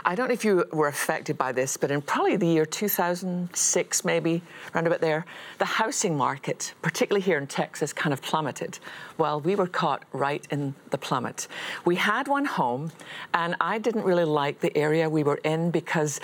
I 0.09 0.15
don't 0.15 0.29
know 0.29 0.33
if 0.33 0.43
you 0.43 0.65
were 0.73 0.87
affected 0.87 1.37
by 1.37 1.51
this, 1.51 1.77
but 1.77 1.91
in 1.91 2.01
probably 2.01 2.35
the 2.35 2.47
year 2.47 2.65
2006, 2.65 4.03
maybe 4.03 4.41
around 4.73 4.87
about 4.87 5.01
there, 5.01 5.23
the 5.59 5.65
housing 5.65 6.17
market, 6.17 6.73
particularly 6.81 7.21
here 7.21 7.37
in 7.37 7.45
Texas, 7.45 7.93
kind 7.93 8.11
of 8.11 8.19
plummeted. 8.19 8.79
Well, 9.19 9.39
we 9.39 9.53
were 9.53 9.67
caught 9.67 10.05
right 10.11 10.47
in 10.49 10.73
the 10.89 10.97
plummet. 10.97 11.47
We 11.85 11.95
had 11.95 12.27
one 12.27 12.45
home, 12.45 12.91
and 13.35 13.55
I 13.61 13.77
didn't 13.77 14.03
really 14.03 14.23
like 14.23 14.61
the 14.61 14.75
area 14.75 15.07
we 15.07 15.23
were 15.23 15.39
in 15.43 15.69
because 15.69 16.19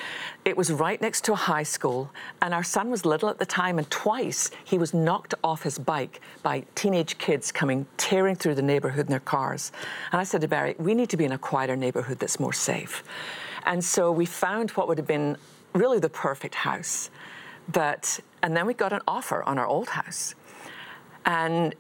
it 0.46 0.58
was 0.58 0.72
right 0.72 1.00
next 1.00 1.24
to 1.26 1.34
a 1.34 1.36
high 1.36 1.62
school, 1.62 2.10
and 2.42 2.56
our 2.56 2.64
son 2.64 2.90
was 2.90 3.06
little 3.06 3.30
at 3.30 3.38
the 3.38 3.46
time, 3.46 3.78
and 3.78 3.88
twice 3.92 4.50
he 4.64 4.80
was 4.80 4.96
knocked 4.96 5.36
off 5.44 5.62
his 5.62 5.78
bike 5.78 6.22
by 6.42 6.64
teenage 6.74 7.20
kids 7.20 7.52
coming 7.52 7.86
tearing 7.98 8.36
through 8.36 8.56
the 8.56 8.64
neighborhood 8.64 9.06
in 9.06 9.12
their 9.12 9.20
cars. 9.20 9.72
And 10.12 10.20
I 10.20 10.24
said 10.24 10.42
to 10.42 10.48
Barry, 10.48 10.74
we 10.80 10.96
need 10.96 11.12
to 11.12 11.18
be 11.18 11.26
in 11.26 11.34
a 11.34 11.38
quieter 11.38 11.76
neighborhood 11.76 12.18
that's 12.18 12.40
more 12.40 12.52
safe. 12.52 13.04
And 13.66 13.84
so 13.84 14.12
we 14.12 14.26
found 14.26 14.72
what 14.72 14.88
would 14.88 14.98
have 14.98 15.08
been 15.08 15.38
really 15.74 16.00
the 16.00 16.10
perfect 16.10 16.56
house. 16.56 17.10
But, 17.72 18.20
and 18.44 18.56
then 18.56 18.66
we 18.66 18.74
got 18.74 18.94
an 18.94 19.02
offer 19.08 19.44
on 19.44 19.58
our 19.58 19.66
old 19.66 19.90
house. 19.90 20.36
And, 21.26 21.74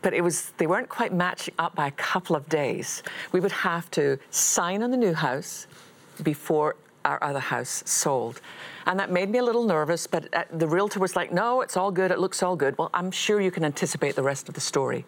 but 0.00 0.14
it 0.14 0.22
was, 0.22 0.52
they 0.58 0.66
weren't 0.66 0.88
quite 0.88 1.12
matching 1.12 1.54
up 1.58 1.74
by 1.74 1.88
a 1.88 1.92
couple 1.92 2.36
of 2.36 2.48
days. 2.48 3.02
We 3.32 3.40
would 3.40 3.52
have 3.52 3.90
to 3.92 4.18
sign 4.30 4.82
on 4.82 4.90
the 4.92 4.96
new 4.96 5.12
house 5.12 5.66
before 6.22 6.76
our 7.04 7.22
other 7.22 7.40
house 7.40 7.82
sold. 7.84 8.40
And 8.86 8.98
that 9.00 9.10
made 9.10 9.28
me 9.28 9.40
a 9.40 9.42
little 9.42 9.64
nervous, 9.64 10.06
but 10.06 10.32
uh, 10.32 10.44
the 10.52 10.68
realtor 10.68 11.00
was 11.00 11.16
like, 11.16 11.32
no, 11.32 11.60
it's 11.60 11.76
all 11.76 11.90
good, 11.90 12.12
it 12.12 12.20
looks 12.20 12.42
all 12.42 12.54
good. 12.54 12.78
Well, 12.78 12.90
I'm 12.94 13.10
sure 13.10 13.40
you 13.40 13.50
can 13.50 13.64
anticipate 13.64 14.14
the 14.14 14.22
rest 14.22 14.48
of 14.48 14.54
the 14.54 14.60
story. 14.60 15.04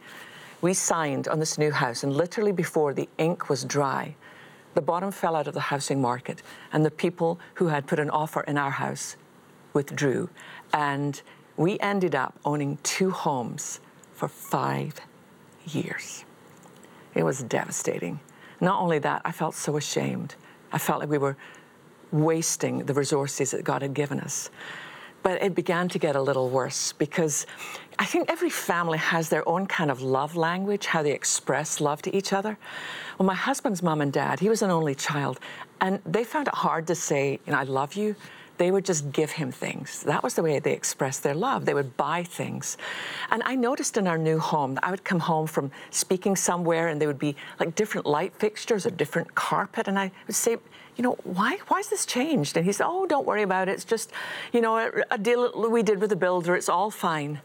We 0.60 0.74
signed 0.74 1.28
on 1.28 1.38
this 1.38 1.58
new 1.58 1.70
house, 1.70 2.02
and 2.02 2.12
literally 2.12 2.52
before 2.52 2.94
the 2.94 3.08
ink 3.18 3.48
was 3.48 3.64
dry, 3.64 4.16
the 4.74 4.82
bottom 4.82 5.10
fell 5.10 5.36
out 5.36 5.46
of 5.46 5.54
the 5.54 5.60
housing 5.60 6.00
market, 6.00 6.42
and 6.72 6.84
the 6.84 6.90
people 6.90 7.38
who 7.54 7.68
had 7.68 7.86
put 7.86 7.98
an 7.98 8.10
offer 8.10 8.42
in 8.42 8.58
our 8.58 8.70
house 8.70 9.16
withdrew. 9.72 10.28
And 10.72 11.20
we 11.56 11.78
ended 11.80 12.14
up 12.14 12.38
owning 12.44 12.78
two 12.82 13.10
homes 13.10 13.80
for 14.12 14.28
five 14.28 15.00
years. 15.66 16.24
It 17.14 17.22
was 17.22 17.42
devastating. 17.42 18.20
Not 18.60 18.80
only 18.80 18.98
that, 19.00 19.22
I 19.24 19.32
felt 19.32 19.54
so 19.54 19.76
ashamed. 19.76 20.34
I 20.72 20.78
felt 20.78 21.00
like 21.00 21.08
we 21.08 21.18
were 21.18 21.36
wasting 22.10 22.84
the 22.86 22.94
resources 22.94 23.50
that 23.52 23.64
God 23.64 23.82
had 23.82 23.94
given 23.94 24.20
us. 24.20 24.50
But 25.24 25.42
it 25.42 25.56
began 25.56 25.88
to 25.88 25.98
get 25.98 26.14
a 26.14 26.22
little 26.22 26.48
worse 26.50 26.92
because 26.92 27.46
I 27.98 28.04
think 28.04 28.30
every 28.30 28.50
family 28.50 28.98
has 28.98 29.28
their 29.28 29.46
own 29.48 29.66
kind 29.66 29.90
of 29.90 30.02
love 30.02 30.36
language, 30.36 30.86
how 30.86 31.02
they 31.02 31.12
express 31.12 31.80
love 31.80 32.00
to 32.02 32.14
each 32.14 32.32
other. 32.32 32.56
Well, 33.18 33.26
my 33.26 33.34
husband's 33.34 33.82
mom 33.82 34.00
and 34.00 34.12
dad, 34.12 34.38
he 34.38 34.48
was 34.48 34.62
an 34.62 34.70
only 34.70 34.94
child, 34.94 35.40
and 35.80 36.00
they 36.06 36.22
found 36.24 36.46
it 36.46 36.54
hard 36.54 36.86
to 36.86 36.94
say, 36.94 37.40
you 37.46 37.52
know, 37.52 37.58
I 37.58 37.64
love 37.64 37.94
you 37.94 38.14
they 38.56 38.70
would 38.70 38.84
just 38.84 39.10
give 39.12 39.32
him 39.32 39.50
things. 39.50 40.02
That 40.04 40.22
was 40.22 40.34
the 40.34 40.42
way 40.42 40.58
they 40.58 40.72
expressed 40.72 41.22
their 41.22 41.34
love. 41.34 41.64
They 41.64 41.74
would 41.74 41.96
buy 41.96 42.22
things. 42.22 42.76
And 43.30 43.42
I 43.44 43.54
noticed 43.56 43.96
in 43.96 44.06
our 44.06 44.18
new 44.18 44.38
home, 44.38 44.74
that 44.74 44.84
I 44.84 44.90
would 44.90 45.04
come 45.04 45.20
home 45.20 45.46
from 45.46 45.70
speaking 45.90 46.36
somewhere 46.36 46.88
and 46.88 47.00
there 47.00 47.08
would 47.08 47.18
be 47.18 47.34
like 47.58 47.74
different 47.74 48.06
light 48.06 48.34
fixtures 48.36 48.86
or 48.86 48.90
different 48.90 49.34
carpet. 49.34 49.88
And 49.88 49.98
I 49.98 50.12
would 50.26 50.36
say, 50.36 50.58
you 50.96 51.02
know, 51.02 51.16
why, 51.24 51.58
is 51.78 51.88
this 51.88 52.06
changed? 52.06 52.56
And 52.56 52.64
he 52.64 52.72
said, 52.72 52.86
oh, 52.86 53.06
don't 53.06 53.26
worry 53.26 53.42
about 53.42 53.68
it. 53.68 53.72
It's 53.72 53.84
just, 53.84 54.12
you 54.52 54.60
know, 54.60 54.78
a, 54.78 54.90
a 55.10 55.18
deal 55.18 55.68
we 55.70 55.82
did 55.82 56.00
with 56.00 56.10
the 56.10 56.16
builder. 56.16 56.54
It's 56.54 56.68
all 56.68 56.90
fine. 56.90 57.40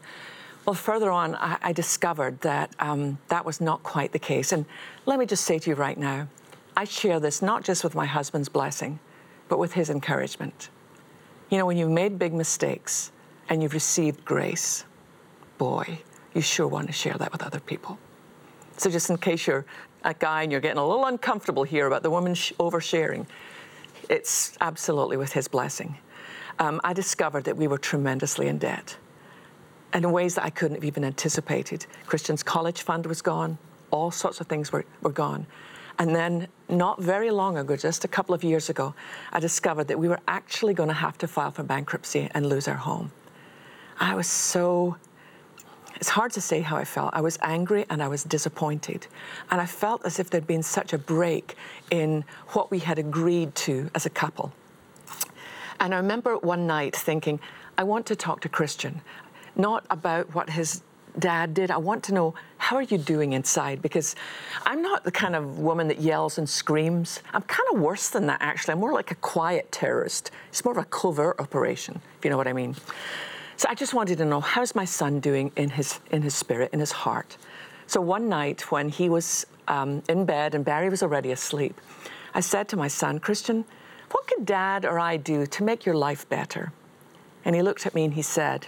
Well, 0.64 0.74
further 0.74 1.10
on, 1.10 1.34
I, 1.34 1.58
I 1.62 1.72
discovered 1.72 2.40
that 2.42 2.70
um, 2.78 3.18
that 3.28 3.44
was 3.44 3.60
not 3.60 3.82
quite 3.82 4.12
the 4.12 4.18
case. 4.18 4.52
And 4.52 4.66
let 5.06 5.18
me 5.18 5.26
just 5.26 5.44
say 5.44 5.58
to 5.58 5.70
you 5.70 5.74
right 5.74 5.98
now, 5.98 6.28
I 6.76 6.84
share 6.84 7.18
this 7.18 7.42
not 7.42 7.64
just 7.64 7.82
with 7.82 7.94
my 7.94 8.06
husband's 8.06 8.48
blessing, 8.48 9.00
but 9.48 9.58
with 9.58 9.72
his 9.72 9.90
encouragement. 9.90 10.70
You 11.50 11.58
know, 11.58 11.66
when 11.66 11.76
you've 11.76 11.90
made 11.90 12.18
big 12.18 12.32
mistakes 12.32 13.10
and 13.48 13.62
you've 13.62 13.74
received 13.74 14.24
grace, 14.24 14.84
boy, 15.58 15.98
you 16.34 16.40
sure 16.40 16.68
want 16.68 16.86
to 16.86 16.92
share 16.92 17.14
that 17.14 17.32
with 17.32 17.42
other 17.42 17.58
people. 17.58 17.98
So, 18.76 18.88
just 18.88 19.10
in 19.10 19.18
case 19.18 19.46
you're 19.46 19.66
a 20.04 20.14
guy 20.14 20.42
and 20.42 20.52
you're 20.52 20.60
getting 20.60 20.78
a 20.78 20.86
little 20.86 21.06
uncomfortable 21.06 21.62
here 21.62 21.86
about 21.86 22.02
the 22.02 22.10
woman 22.10 22.34
sh- 22.34 22.52
oversharing, 22.58 23.26
it's 24.08 24.56
absolutely 24.60 25.16
with 25.16 25.32
his 25.32 25.48
blessing. 25.48 25.96
Um, 26.58 26.80
I 26.84 26.92
discovered 26.92 27.44
that 27.44 27.56
we 27.56 27.68
were 27.68 27.78
tremendously 27.78 28.48
in 28.48 28.58
debt 28.58 28.96
and 29.92 30.04
in 30.04 30.12
ways 30.12 30.34
that 30.34 30.44
I 30.44 30.50
couldn't 30.50 30.76
have 30.76 30.84
even 30.84 31.04
anticipated. 31.04 31.86
Christian's 32.06 32.42
college 32.42 32.82
fund 32.82 33.06
was 33.06 33.22
gone, 33.22 33.58
all 33.90 34.10
sorts 34.10 34.40
of 34.40 34.46
things 34.46 34.72
were, 34.72 34.84
were 35.02 35.10
gone. 35.10 35.46
And 35.98 36.14
then, 36.14 36.48
not 36.68 37.00
very 37.02 37.30
long 37.30 37.58
ago, 37.58 37.76
just 37.76 38.04
a 38.04 38.08
couple 38.08 38.34
of 38.34 38.42
years 38.42 38.70
ago, 38.70 38.94
I 39.32 39.40
discovered 39.40 39.88
that 39.88 39.98
we 39.98 40.08
were 40.08 40.20
actually 40.28 40.72
going 40.72 40.88
to 40.88 40.94
have 40.94 41.18
to 41.18 41.28
file 41.28 41.50
for 41.50 41.62
bankruptcy 41.62 42.30
and 42.32 42.48
lose 42.48 42.68
our 42.68 42.76
home. 42.76 43.12
I 43.98 44.14
was 44.14 44.26
so, 44.26 44.96
it's 46.00 46.08
hard 46.08 46.32
to 46.32 46.40
say 46.40 46.62
how 46.62 46.76
I 46.76 46.84
felt. 46.84 47.10
I 47.12 47.20
was 47.20 47.38
angry 47.42 47.84
and 47.90 48.02
I 48.02 48.08
was 48.08 48.24
disappointed. 48.24 49.06
And 49.50 49.60
I 49.60 49.66
felt 49.66 50.04
as 50.06 50.18
if 50.18 50.30
there'd 50.30 50.46
been 50.46 50.62
such 50.62 50.94
a 50.94 50.98
break 50.98 51.56
in 51.90 52.24
what 52.48 52.70
we 52.70 52.78
had 52.78 52.98
agreed 52.98 53.54
to 53.66 53.90
as 53.94 54.06
a 54.06 54.10
couple. 54.10 54.52
And 55.78 55.94
I 55.94 55.98
remember 55.98 56.38
one 56.38 56.66
night 56.66 56.96
thinking, 56.96 57.38
I 57.76 57.84
want 57.84 58.06
to 58.06 58.16
talk 58.16 58.40
to 58.42 58.48
Christian, 58.48 59.02
not 59.56 59.84
about 59.90 60.34
what 60.34 60.48
his 60.50 60.82
dad 61.18 61.52
did. 61.52 61.70
I 61.70 61.76
want 61.76 62.02
to 62.04 62.14
know 62.14 62.34
how 62.56 62.76
are 62.76 62.82
you 62.82 62.96
doing 62.96 63.34
inside? 63.34 63.82
Because 63.82 64.16
I'm 64.64 64.80
not 64.80 65.04
the 65.04 65.10
kind 65.10 65.36
of 65.36 65.58
woman 65.58 65.88
that 65.88 66.00
yells 66.00 66.38
and 66.38 66.48
screams. 66.48 67.20
I'm 67.34 67.42
kind 67.42 67.68
of 67.74 67.80
worse 67.80 68.08
than 68.08 68.26
that, 68.26 68.40
actually. 68.40 68.72
I'm 68.72 68.80
more 68.80 68.92
like 68.92 69.10
a 69.10 69.16
quiet 69.16 69.70
terrorist. 69.70 70.30
It's 70.48 70.64
more 70.64 70.72
of 70.72 70.78
a 70.78 70.84
covert 70.84 71.40
operation, 71.40 72.00
if 72.18 72.24
you 72.24 72.30
know 72.30 72.36
what 72.36 72.46
I 72.46 72.52
mean. 72.52 72.76
So 73.60 73.68
I 73.68 73.74
just 73.74 73.92
wanted 73.92 74.16
to 74.16 74.24
know 74.24 74.40
how's 74.40 74.74
my 74.74 74.86
son 74.86 75.20
doing 75.20 75.52
in 75.54 75.68
his 75.68 76.00
in 76.10 76.22
his 76.22 76.34
spirit, 76.34 76.70
in 76.72 76.80
his 76.80 76.92
heart. 76.92 77.36
So 77.86 78.00
one 78.00 78.26
night 78.26 78.72
when 78.72 78.88
he 78.88 79.10
was 79.10 79.44
um, 79.68 80.02
in 80.08 80.24
bed 80.24 80.54
and 80.54 80.64
Barry 80.64 80.88
was 80.88 81.02
already 81.02 81.30
asleep, 81.30 81.78
I 82.32 82.40
said 82.40 82.70
to 82.70 82.78
my 82.78 82.88
son, 82.88 83.18
Christian, 83.18 83.66
what 84.12 84.26
could 84.26 84.46
Dad 84.46 84.86
or 84.86 84.98
I 84.98 85.18
do 85.18 85.44
to 85.44 85.62
make 85.62 85.84
your 85.84 85.94
life 85.94 86.26
better? 86.30 86.72
And 87.44 87.54
he 87.54 87.60
looked 87.60 87.84
at 87.84 87.94
me 87.94 88.06
and 88.06 88.14
he 88.14 88.22
said, 88.22 88.66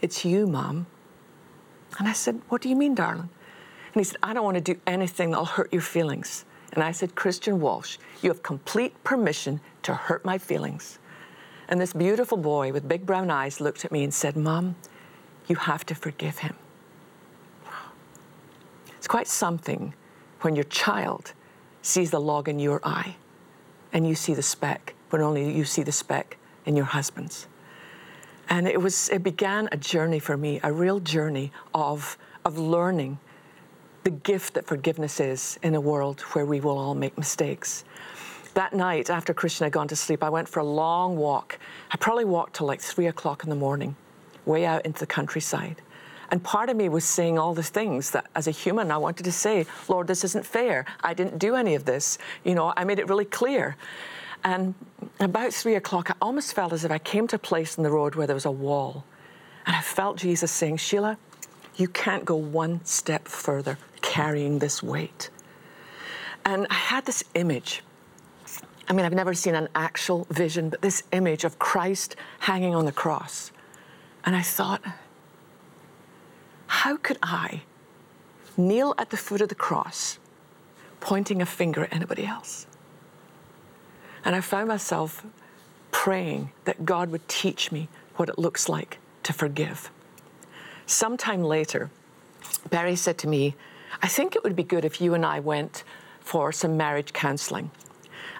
It's 0.00 0.24
you, 0.24 0.46
Mom. 0.46 0.86
And 1.98 2.08
I 2.08 2.14
said, 2.14 2.40
What 2.48 2.62
do 2.62 2.70
you 2.70 2.76
mean, 2.76 2.94
darling? 2.94 3.28
And 3.92 4.00
he 4.00 4.04
said, 4.04 4.16
I 4.22 4.32
don't 4.32 4.44
want 4.46 4.56
to 4.56 4.74
do 4.74 4.80
anything 4.86 5.32
that'll 5.32 5.44
hurt 5.44 5.70
your 5.70 5.82
feelings. 5.82 6.46
And 6.72 6.82
I 6.82 6.92
said, 6.92 7.14
Christian 7.14 7.60
Walsh, 7.60 7.98
you 8.22 8.30
have 8.30 8.42
complete 8.42 8.94
permission 9.04 9.60
to 9.82 9.92
hurt 9.92 10.24
my 10.24 10.38
feelings. 10.38 10.98
And 11.72 11.80
this 11.80 11.94
beautiful 11.94 12.36
boy 12.36 12.70
with 12.70 12.86
big 12.86 13.06
brown 13.06 13.30
eyes 13.30 13.58
looked 13.58 13.86
at 13.86 13.90
me 13.90 14.04
and 14.04 14.12
said, 14.12 14.36
Mom, 14.36 14.76
you 15.48 15.56
have 15.56 15.86
to 15.86 15.94
forgive 15.94 16.36
him. 16.36 16.54
It's 18.98 19.08
quite 19.08 19.26
something 19.26 19.94
when 20.42 20.54
your 20.54 20.64
child 20.64 21.32
sees 21.80 22.10
the 22.10 22.20
log 22.20 22.46
in 22.46 22.58
your 22.58 22.78
eye 22.84 23.16
and 23.90 24.06
you 24.06 24.14
see 24.14 24.34
the 24.34 24.42
speck, 24.42 24.92
but 25.08 25.22
only 25.22 25.50
you 25.50 25.64
see 25.64 25.82
the 25.82 25.92
speck 25.92 26.36
in 26.66 26.76
your 26.76 26.84
husband's. 26.84 27.46
And 28.50 28.68
it 28.68 28.78
was 28.78 29.08
it 29.08 29.22
began 29.22 29.70
a 29.72 29.78
journey 29.78 30.18
for 30.18 30.36
me, 30.36 30.60
a 30.62 30.70
real 30.70 31.00
journey 31.00 31.52
of 31.72 32.18
of 32.44 32.58
learning 32.58 33.18
the 34.04 34.10
gift 34.10 34.52
that 34.54 34.66
forgiveness 34.66 35.20
is 35.20 35.58
in 35.62 35.74
a 35.74 35.80
world 35.80 36.20
where 36.34 36.44
we 36.44 36.60
will 36.60 36.76
all 36.76 36.94
make 36.94 37.16
mistakes. 37.16 37.84
That 38.54 38.74
night, 38.74 39.08
after 39.08 39.32
Christian 39.32 39.64
had 39.64 39.72
gone 39.72 39.88
to 39.88 39.96
sleep, 39.96 40.22
I 40.22 40.28
went 40.28 40.48
for 40.48 40.60
a 40.60 40.64
long 40.64 41.16
walk. 41.16 41.58
I 41.90 41.96
probably 41.96 42.26
walked 42.26 42.56
till 42.56 42.66
like 42.66 42.80
three 42.80 43.06
o'clock 43.06 43.44
in 43.44 43.50
the 43.50 43.56
morning, 43.56 43.96
way 44.44 44.66
out 44.66 44.84
into 44.84 45.00
the 45.00 45.06
countryside. 45.06 45.80
And 46.30 46.42
part 46.42 46.70
of 46.70 46.76
me 46.76 46.88
was 46.88 47.04
saying 47.04 47.38
all 47.38 47.54
the 47.54 47.62
things 47.62 48.10
that 48.10 48.26
as 48.34 48.46
a 48.46 48.50
human 48.50 48.90
I 48.90 48.96
wanted 48.96 49.24
to 49.24 49.32
say, 49.32 49.66
Lord, 49.88 50.06
this 50.06 50.24
isn't 50.24 50.46
fair. 50.46 50.86
I 51.02 51.12
didn't 51.14 51.38
do 51.38 51.54
any 51.54 51.74
of 51.74 51.84
this. 51.84 52.18
You 52.44 52.54
know, 52.54 52.72
I 52.76 52.84
made 52.84 52.98
it 52.98 53.08
really 53.08 53.26
clear. 53.26 53.76
And 54.44 54.74
about 55.20 55.52
three 55.52 55.74
o'clock, 55.74 56.10
I 56.10 56.14
almost 56.20 56.54
felt 56.54 56.72
as 56.72 56.84
if 56.84 56.90
I 56.90 56.98
came 56.98 57.26
to 57.28 57.36
a 57.36 57.38
place 57.38 57.76
in 57.76 57.84
the 57.84 57.90
road 57.90 58.14
where 58.14 58.26
there 58.26 58.34
was 58.34 58.46
a 58.46 58.50
wall. 58.50 59.04
And 59.66 59.76
I 59.76 59.80
felt 59.80 60.16
Jesus 60.16 60.50
saying, 60.50 60.78
Sheila, 60.78 61.16
you 61.76 61.88
can't 61.88 62.24
go 62.24 62.36
one 62.36 62.84
step 62.84 63.28
further 63.28 63.78
carrying 64.00 64.58
this 64.58 64.82
weight. 64.82 65.30
And 66.44 66.66
I 66.70 66.74
had 66.74 67.06
this 67.06 67.22
image. 67.34 67.82
I 68.92 68.94
mean, 68.94 69.06
I've 69.06 69.14
never 69.14 69.32
seen 69.32 69.54
an 69.54 69.70
actual 69.74 70.26
vision, 70.28 70.68
but 70.68 70.82
this 70.82 71.02
image 71.12 71.44
of 71.44 71.58
Christ 71.58 72.14
hanging 72.40 72.74
on 72.74 72.84
the 72.84 72.92
cross. 72.92 73.50
And 74.22 74.36
I 74.36 74.42
thought, 74.42 74.82
how 76.66 76.98
could 76.98 77.16
I 77.22 77.62
kneel 78.54 78.94
at 78.98 79.08
the 79.08 79.16
foot 79.16 79.40
of 79.40 79.48
the 79.48 79.54
cross, 79.54 80.18
pointing 81.00 81.40
a 81.40 81.46
finger 81.46 81.84
at 81.84 81.94
anybody 81.94 82.26
else? 82.26 82.66
And 84.26 84.36
I 84.36 84.42
found 84.42 84.68
myself 84.68 85.24
praying 85.90 86.52
that 86.66 86.84
God 86.84 87.08
would 87.12 87.26
teach 87.28 87.72
me 87.72 87.88
what 88.16 88.28
it 88.28 88.38
looks 88.38 88.68
like 88.68 88.98
to 89.22 89.32
forgive. 89.32 89.90
Sometime 90.84 91.42
later, 91.42 91.90
Barry 92.68 92.96
said 92.96 93.16
to 93.20 93.26
me, 93.26 93.54
I 94.02 94.08
think 94.08 94.36
it 94.36 94.44
would 94.44 94.54
be 94.54 94.62
good 94.62 94.84
if 94.84 95.00
you 95.00 95.14
and 95.14 95.24
I 95.24 95.40
went 95.40 95.82
for 96.20 96.52
some 96.52 96.76
marriage 96.76 97.14
counseling. 97.14 97.70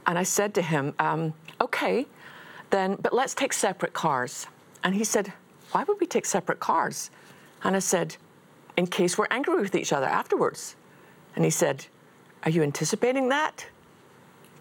And 0.06 0.18
I 0.18 0.22
said 0.22 0.54
to 0.54 0.62
him, 0.62 0.94
um, 0.98 1.34
okay, 1.60 2.06
then, 2.70 2.96
but 2.96 3.12
let's 3.12 3.34
take 3.34 3.52
separate 3.52 3.92
cars. 3.92 4.46
And 4.82 4.94
he 4.94 5.04
said, 5.04 5.32
why 5.72 5.84
would 5.84 6.00
we 6.00 6.06
take 6.06 6.26
separate 6.26 6.60
cars? 6.60 7.10
And 7.64 7.76
I 7.76 7.78
said, 7.78 8.16
in 8.76 8.86
case 8.86 9.18
we're 9.18 9.26
angry 9.30 9.60
with 9.60 9.74
each 9.74 9.92
other 9.92 10.06
afterwards. 10.06 10.76
And 11.34 11.44
he 11.44 11.50
said, 11.50 11.86
Are 12.44 12.50
you 12.50 12.62
anticipating 12.62 13.28
that? 13.28 13.66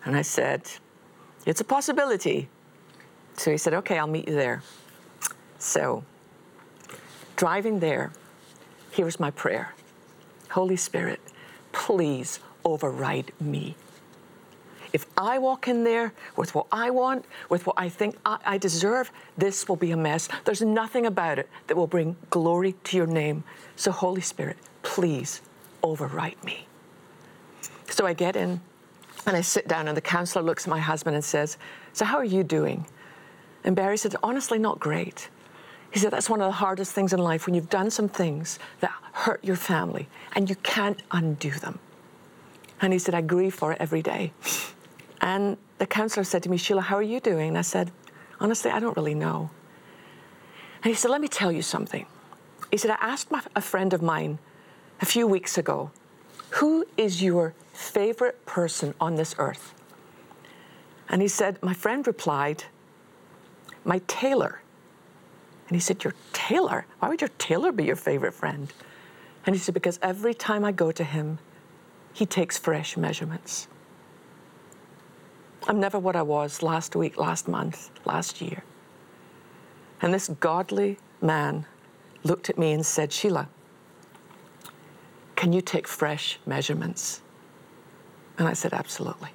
And 0.05 0.15
I 0.15 0.21
said, 0.21 0.63
it's 1.45 1.62
a 1.62 1.63
possibility. 1.63 2.50
So 3.36 3.51
he 3.51 3.57
said, 3.57 3.74
Okay, 3.74 3.98
I'll 3.98 4.07
meet 4.07 4.27
you 4.27 4.36
there. 4.36 4.62
So, 5.60 6.03
driving 7.36 7.79
there, 7.79 8.12
here's 8.91 9.19
my 9.19 9.31
prayer 9.31 9.74
Holy 10.51 10.75
Spirit, 10.75 11.19
please 11.71 12.39
override 12.65 13.31
me. 13.39 13.75
If 14.93 15.05
I 15.17 15.39
walk 15.39 15.67
in 15.67 15.83
there 15.83 16.13
with 16.36 16.53
what 16.53 16.67
I 16.71 16.89
want, 16.89 17.25
with 17.50 17.65
what 17.65 17.75
I 17.77 17.88
think 17.88 18.17
I, 18.25 18.38
I, 18.45 18.57
deserve, 18.57 19.12
this 19.38 19.69
will 19.69 19.77
be 19.77 19.91
a 19.91 19.98
mess. 19.98 20.27
There's 20.43 20.62
nothing 20.62 21.05
about 21.05 21.39
it 21.39 21.50
that 21.67 21.77
will 21.77 21.88
bring 21.88 22.15
glory 22.29 22.75
to 22.86 22.98
your 22.98 23.07
name. 23.07 23.43
So, 23.75 23.91
Holy 23.91 24.21
Spirit, 24.21 24.57
please 24.83 25.41
overwrite 25.83 26.43
me. 26.43 26.67
So 27.89 28.05
I 28.05 28.13
get 28.13 28.36
in, 28.36 28.60
and 29.25 29.38
I 29.38 29.41
sit 29.41 29.67
down, 29.67 29.88
and 29.88 29.95
the 29.95 30.01
counselor 30.01 30.43
looks 30.43 30.65
at 30.65 30.69
my 30.69 30.79
husband 30.79 31.15
and 31.15 31.24
says, 31.24 31.57
So, 31.93 32.05
how 32.05 32.17
are 32.17 32.25
you 32.25 32.43
doing? 32.43 32.86
And 33.63 33.75
Barry 33.75 33.98
said, 33.98 34.15
Honestly, 34.24 34.60
not 34.60 34.79
great. 34.79 35.29
He 35.91 36.00
said, 36.00 36.12
That's 36.12 36.29
one 36.29 36.41
of 36.41 36.48
the 36.48 36.53
hardest 36.53 36.93
things 36.93 37.13
in 37.13 37.19
life 37.19 37.45
when 37.45 37.55
you've 37.55 37.69
done 37.69 37.89
some 37.89 38.10
things 38.10 38.60
that 38.81 38.91
hurt 39.13 39.43
your 39.43 39.55
family 39.55 40.10
and 40.36 40.50
you 40.50 40.55
can't 40.57 41.01
undo 41.12 41.51
them. 41.51 41.79
And 42.81 42.93
he 42.93 43.00
said, 43.00 43.13
I 43.13 43.21
grieve 43.21 43.53
for 43.53 43.71
it 43.71 43.77
every 43.79 44.01
day. 44.01 44.33
And 45.21 45.57
the 45.77 45.85
counselor 45.85 46.23
said 46.23 46.43
to 46.43 46.49
me, 46.49 46.57
Sheila, 46.57 46.81
how 46.81 46.97
are 46.97 47.03
you 47.03 47.19
doing? 47.19 47.49
And 47.49 47.57
I 47.57 47.61
said, 47.61 47.91
Honestly, 48.39 48.71
I 48.71 48.79
don't 48.79 48.97
really 48.97 49.13
know. 49.13 49.51
And 50.83 50.89
he 50.89 50.95
said, 50.95 51.11
Let 51.11 51.21
me 51.21 51.27
tell 51.27 51.51
you 51.51 51.61
something. 51.61 52.07
He 52.71 52.77
said, 52.77 52.91
I 52.91 52.97
asked 52.99 53.31
my, 53.31 53.41
a 53.55 53.61
friend 53.61 53.93
of 53.93 54.01
mine 54.01 54.39
a 54.99 55.05
few 55.05 55.27
weeks 55.27 55.57
ago, 55.57 55.91
Who 56.51 56.85
is 56.97 57.21
your 57.21 57.53
favorite 57.73 58.45
person 58.45 58.95
on 58.99 59.15
this 59.15 59.35
earth? 59.37 59.75
And 61.07 61.21
he 61.21 61.27
said, 61.27 61.61
My 61.61 61.73
friend 61.73 62.05
replied, 62.07 62.63
My 63.85 64.01
tailor. 64.07 64.61
And 65.67 65.75
he 65.75 65.79
said, 65.79 66.03
Your 66.03 66.15
tailor? 66.33 66.87
Why 66.99 67.09
would 67.09 67.21
your 67.21 67.31
tailor 67.37 67.71
be 67.71 67.85
your 67.85 67.95
favorite 67.95 68.33
friend? 68.33 68.73
And 69.45 69.55
he 69.55 69.59
said, 69.59 69.75
Because 69.75 69.99
every 70.01 70.33
time 70.33 70.65
I 70.65 70.71
go 70.71 70.91
to 70.91 71.03
him, 71.03 71.37
he 72.11 72.25
takes 72.25 72.57
fresh 72.57 72.97
measurements. 72.97 73.67
I'm 75.68 75.80
never 75.80 76.00
what 76.00 76.15
I 76.15 76.22
was 76.22 76.63
last 76.63 76.96
week, 76.96 77.18
last 77.18 77.48
month, 77.48 77.91
last 78.06 78.41
year. 78.41 78.63
And 80.01 80.13
this 80.13 80.30
godly 80.39 80.98
man 81.22 81.65
looked 82.24 82.50
at 82.50 82.58
me 82.58 82.72
and 82.72 82.86
said, 82.86 83.13
Sheila, 83.13 83.48
can 85.36 85.53
you 85.53 85.62
take 85.62 85.88
fresh 85.88 86.39
measurements? 86.46 87.22
And 88.38 88.48
I 88.48 88.53
said, 88.53 88.74
Absolutely. 88.74 89.30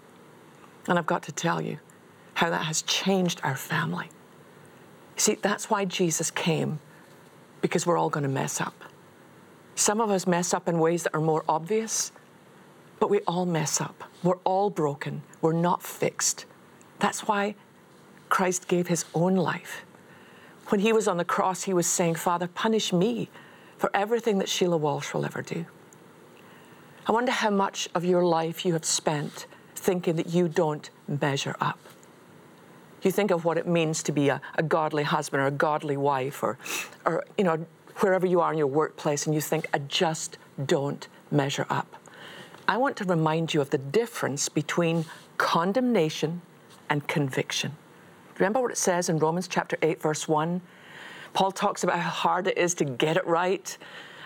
And 0.88 0.98
I've 0.98 1.06
got 1.06 1.22
to 1.24 1.32
tell 1.32 1.60
you 1.60 1.78
how 2.34 2.50
that 2.50 2.64
has 2.64 2.82
changed 2.82 3.40
our 3.42 3.56
family. 3.56 4.08
See, 5.16 5.34
that's 5.34 5.70
why 5.70 5.84
Jesus 5.84 6.30
came, 6.30 6.78
because 7.60 7.86
we're 7.86 7.96
all 7.96 8.10
going 8.10 8.22
to 8.22 8.28
mess 8.28 8.60
up. 8.60 8.74
Some 9.74 10.00
of 10.00 10.10
us 10.10 10.26
mess 10.26 10.54
up 10.54 10.68
in 10.68 10.78
ways 10.78 11.02
that 11.04 11.14
are 11.14 11.20
more 11.20 11.44
obvious, 11.48 12.12
but 12.98 13.10
we 13.10 13.20
all 13.20 13.46
mess 13.46 13.80
up. 13.80 14.04
We're 14.22 14.38
all 14.44 14.70
broken. 14.70 15.22
We're 15.40 15.52
not 15.52 15.82
fixed. 15.82 16.46
That's 16.98 17.26
why 17.28 17.54
Christ 18.28 18.68
gave 18.68 18.88
his 18.88 19.04
own 19.14 19.36
life. 19.36 19.84
When 20.68 20.80
he 20.80 20.92
was 20.92 21.06
on 21.06 21.16
the 21.16 21.24
cross, 21.24 21.64
he 21.64 21.72
was 21.72 21.86
saying, 21.86 22.16
Father, 22.16 22.48
punish 22.48 22.92
me 22.92 23.28
for 23.78 23.90
everything 23.94 24.38
that 24.38 24.48
Sheila 24.48 24.76
Walsh 24.76 25.14
will 25.14 25.24
ever 25.24 25.42
do. 25.42 25.66
I 27.06 27.12
wonder 27.12 27.30
how 27.30 27.50
much 27.50 27.88
of 27.94 28.04
your 28.04 28.24
life 28.24 28.64
you 28.64 28.72
have 28.72 28.84
spent 28.84 29.46
thinking 29.74 30.16
that 30.16 30.30
you 30.30 30.48
don't 30.48 30.90
measure 31.06 31.54
up. 31.60 31.78
You 33.02 33.12
think 33.12 33.30
of 33.30 33.44
what 33.44 33.58
it 33.58 33.68
means 33.68 34.02
to 34.04 34.12
be 34.12 34.28
a, 34.28 34.40
a 34.56 34.62
godly 34.62 35.04
husband 35.04 35.40
or 35.42 35.46
a 35.46 35.52
godly 35.52 35.96
wife 35.96 36.42
or, 36.42 36.58
or, 37.04 37.24
you 37.38 37.44
know, 37.44 37.64
wherever 37.98 38.26
you 38.26 38.40
are 38.40 38.50
in 38.50 38.58
your 38.58 38.66
workplace 38.66 39.26
and 39.26 39.34
you 39.34 39.40
think, 39.40 39.68
I 39.72 39.78
just 39.78 40.38
don't 40.64 41.06
measure 41.30 41.66
up. 41.70 41.94
I 42.68 42.76
want 42.76 42.96
to 42.96 43.04
remind 43.04 43.54
you 43.54 43.60
of 43.60 43.70
the 43.70 43.78
difference 43.78 44.48
between 44.48 45.04
condemnation 45.38 46.42
and 46.90 47.06
conviction. 47.06 47.76
Remember 48.38 48.60
what 48.60 48.70
it 48.70 48.78
says 48.78 49.08
in 49.08 49.18
Romans 49.18 49.48
chapter 49.48 49.78
8, 49.82 50.02
verse 50.02 50.26
1? 50.26 50.60
Paul 51.32 51.52
talks 51.52 51.84
about 51.84 51.98
how 51.98 52.10
hard 52.10 52.46
it 52.46 52.58
is 52.58 52.74
to 52.74 52.84
get 52.84 53.16
it 53.16 53.26
right. 53.26 53.76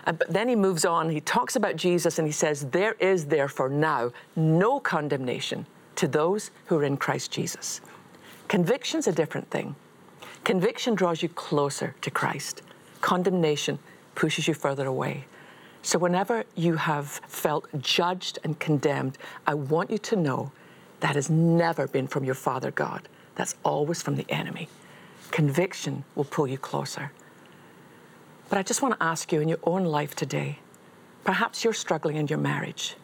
But 0.05 0.29
then 0.29 0.47
he 0.47 0.55
moves 0.55 0.85
on, 0.85 1.09
he 1.09 1.21
talks 1.21 1.55
about 1.55 1.75
Jesus, 1.75 2.17
and 2.17 2.27
he 2.27 2.31
says, 2.31 2.65
There 2.71 2.93
is 2.99 3.25
therefore 3.25 3.69
now 3.69 4.11
no 4.35 4.79
condemnation 4.79 5.65
to 5.95 6.07
those 6.07 6.51
who 6.65 6.77
are 6.79 6.83
in 6.83 6.97
Christ 6.97 7.31
Jesus. 7.31 7.81
Conviction's 8.47 9.07
a 9.07 9.11
different 9.11 9.49
thing. 9.51 9.75
Conviction 10.43 10.95
draws 10.95 11.21
you 11.21 11.29
closer 11.29 11.95
to 12.01 12.09
Christ, 12.09 12.63
condemnation 13.01 13.77
pushes 14.15 14.47
you 14.47 14.53
further 14.53 14.87
away. 14.87 15.25
So, 15.83 15.97
whenever 15.97 16.43
you 16.55 16.75
have 16.75 17.07
felt 17.27 17.67
judged 17.81 18.37
and 18.43 18.59
condemned, 18.59 19.17
I 19.47 19.55
want 19.55 19.89
you 19.89 19.97
to 19.97 20.15
know 20.15 20.51
that 20.99 21.15
has 21.15 21.29
never 21.29 21.87
been 21.87 22.07
from 22.07 22.23
your 22.23 22.35
Father 22.35 22.71
God. 22.71 23.07
That's 23.35 23.55
always 23.63 24.01
from 24.01 24.15
the 24.15 24.29
enemy. 24.29 24.69
Conviction 25.31 26.03
will 26.15 26.25
pull 26.25 26.47
you 26.47 26.57
closer. 26.57 27.11
But 28.49 28.59
I 28.59 28.63
just 28.63 28.81
want 28.81 28.99
to 28.99 29.03
ask 29.03 29.31
you 29.31 29.41
in 29.41 29.47
your 29.47 29.59
own 29.63 29.85
life 29.85 30.15
today 30.15 30.59
perhaps 31.23 31.63
you're 31.63 31.73
struggling 31.73 32.17
in 32.17 32.27
your 32.27 32.39
marriage. 32.39 32.95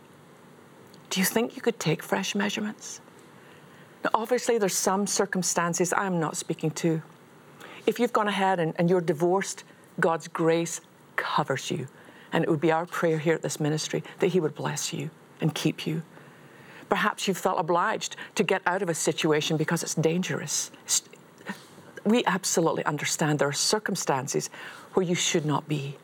Do 1.10 1.20
you 1.20 1.26
think 1.26 1.56
you 1.56 1.62
could 1.62 1.80
take 1.80 2.02
fresh 2.02 2.36
measurements? 2.36 3.00
Now, 4.04 4.10
obviously, 4.14 4.58
there's 4.58 4.76
some 4.76 5.08
circumstances 5.08 5.94
I'm 5.96 6.20
not 6.20 6.36
speaking 6.36 6.72
to. 6.72 7.02
If 7.86 8.00
you've 8.00 8.14
gone 8.14 8.28
ahead 8.28 8.60
and, 8.60 8.74
and 8.78 8.90
you're 8.90 9.02
divorced, 9.02 9.64
God's 10.00 10.28
grace 10.28 10.82
covers 11.16 11.72
you. 11.72 11.88
And 12.32 12.44
it 12.44 12.50
would 12.50 12.62
be 12.62 12.72
our 12.72 12.86
prayer 12.86 13.20
here 13.20 13.36
at 13.36 13.42
this 13.42 13.60
ministry 13.60 14.04
that 14.20 14.28
He 14.28 14.40
would 14.40 14.56
bless 14.56 14.94
you 14.94 15.10
and 15.42 15.54
keep 15.54 15.88
you. 15.88 16.04
Perhaps 16.90 17.28
you 17.28 17.34
felt 17.34 17.60
obliged 17.60 18.16
to 18.36 18.44
get 18.44 18.62
out 18.66 18.82
of 18.82 18.90
a 18.90 18.94
situation 18.94 19.58
because 19.58 19.84
it's 19.84 19.96
dangerous. 19.96 20.72
We 22.06 22.24
absolutely 22.26 22.86
understand 22.86 23.40
there 23.40 23.50
are 23.50 23.54
circumstances 23.54 24.50
where 24.94 25.06
you 25.06 25.16
should 25.16 25.46
not 25.46 25.68
be. 25.68 25.98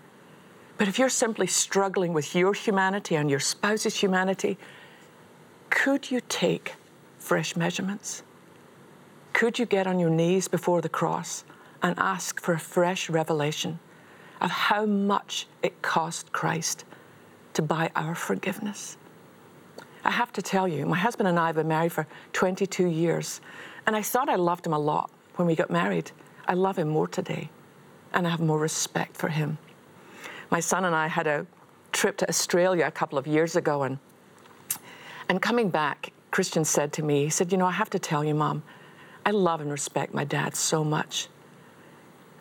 But 0.78 0.88
if 0.88 1.00
you're 1.00 1.10
simply 1.10 1.48
struggling 1.48 2.14
with 2.14 2.36
your 2.36 2.54
humanity 2.54 3.16
and 3.16 3.30
your 3.30 3.40
spouse's 3.40 3.96
humanity, 3.96 4.58
could 5.70 6.12
you 6.12 6.22
take 6.28 6.76
fresh 7.18 7.56
measurements? 7.56 8.24
Could 9.32 9.58
you 9.58 9.66
get 9.66 9.88
on 9.88 10.00
your 10.00 10.10
knees 10.10 10.48
before 10.48 10.82
the 10.82 10.90
cross 10.90 11.46
and 11.82 11.98
ask 11.98 12.42
for 12.42 12.54
a 12.54 12.60
fresh 12.60 13.10
revelation? 13.10 13.80
Of 14.44 14.52
how 14.52 14.86
much 14.86 15.48
it 15.64 15.82
cost 15.82 16.32
Christ 16.34 16.84
to 17.54 17.62
buy 17.62 17.90
our 17.96 18.14
forgiveness. 18.14 18.98
I 20.04 20.12
have 20.12 20.34
to 20.34 20.42
tell 20.42 20.68
you, 20.68 20.86
my 20.86 20.98
husband 20.98 21.30
and 21.30 21.40
I 21.40 21.48
have 21.48 21.56
been 21.56 21.68
married 21.70 21.94
for 21.94 22.06
22 22.34 22.88
years, 22.88 23.40
and 23.88 23.96
I 23.96 24.02
thought 24.02 24.28
I 24.28 24.36
loved 24.36 24.68
him 24.68 24.74
a 24.74 24.80
lot 24.80 25.10
when 25.38 25.48
we 25.48 25.56
got 25.56 25.72
married. 25.72 26.12
I 26.46 26.54
love 26.56 26.78
him 26.78 26.90
more 26.90 27.08
today, 27.08 27.50
and 28.14 28.28
I 28.28 28.30
have 28.30 28.42
more 28.42 28.60
respect 28.60 29.16
for 29.16 29.30
him. 29.30 29.58
My 30.52 30.60
son 30.60 30.84
and 30.84 30.94
I 30.94 31.08
had 31.08 31.26
a 31.26 31.48
trip 31.94 32.18
to 32.18 32.28
Australia 32.28 32.86
a 32.86 32.92
couple 32.92 33.18
of 33.18 33.26
years 33.26 33.56
ago, 33.56 33.84
and, 33.84 33.98
and 35.30 35.42
coming 35.42 35.70
back, 35.70 36.12
Christian 36.32 36.66
said 36.66 36.92
to 36.94 37.04
me, 37.04 37.24
he 37.24 37.30
said, 37.30 37.52
You 37.52 37.58
know, 37.58 37.68
I 37.68 37.72
have 37.72 37.90
to 37.92 38.00
tell 38.00 38.26
you, 38.26 38.36
Mom, 38.36 38.62
I 39.26 39.32
love 39.32 39.62
and 39.62 39.72
respect 39.72 40.14
my 40.14 40.26
dad 40.26 40.54
so 40.54 40.84
much. 40.84 41.30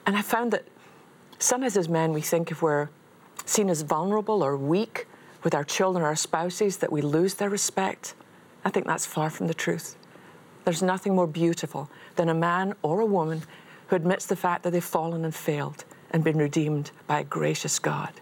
And 0.04 0.16
I 0.16 0.22
found 0.22 0.52
that 0.52 0.64
Sometimes 1.42 1.76
as 1.76 1.88
men, 1.88 2.12
we 2.12 2.20
think 2.20 2.52
if 2.52 2.62
we're 2.62 2.88
seen 3.44 3.68
as 3.68 3.82
vulnerable 3.82 4.44
or 4.44 4.56
weak 4.56 5.08
with 5.42 5.56
our 5.56 5.64
children 5.64 6.04
or 6.04 6.06
our 6.06 6.14
spouses, 6.14 6.76
that 6.76 6.92
we 6.92 7.02
lose 7.02 7.34
their 7.34 7.50
respect. 7.50 8.14
I 8.64 8.70
think 8.70 8.86
that's 8.86 9.06
far 9.06 9.28
from 9.28 9.48
the 9.48 9.54
truth. 9.54 9.96
There's 10.64 10.84
nothing 10.84 11.16
more 11.16 11.26
beautiful 11.26 11.90
than 12.14 12.28
a 12.28 12.34
man 12.34 12.74
or 12.82 13.00
a 13.00 13.04
woman 13.04 13.42
who 13.88 13.96
admits 13.96 14.24
the 14.24 14.36
fact 14.36 14.62
that 14.62 14.70
they've 14.70 14.84
fallen 14.84 15.24
and 15.24 15.34
failed 15.34 15.84
and 16.12 16.22
been 16.22 16.38
redeemed 16.38 16.92
by 17.08 17.18
a 17.18 17.24
gracious 17.24 17.80
God. 17.80 18.12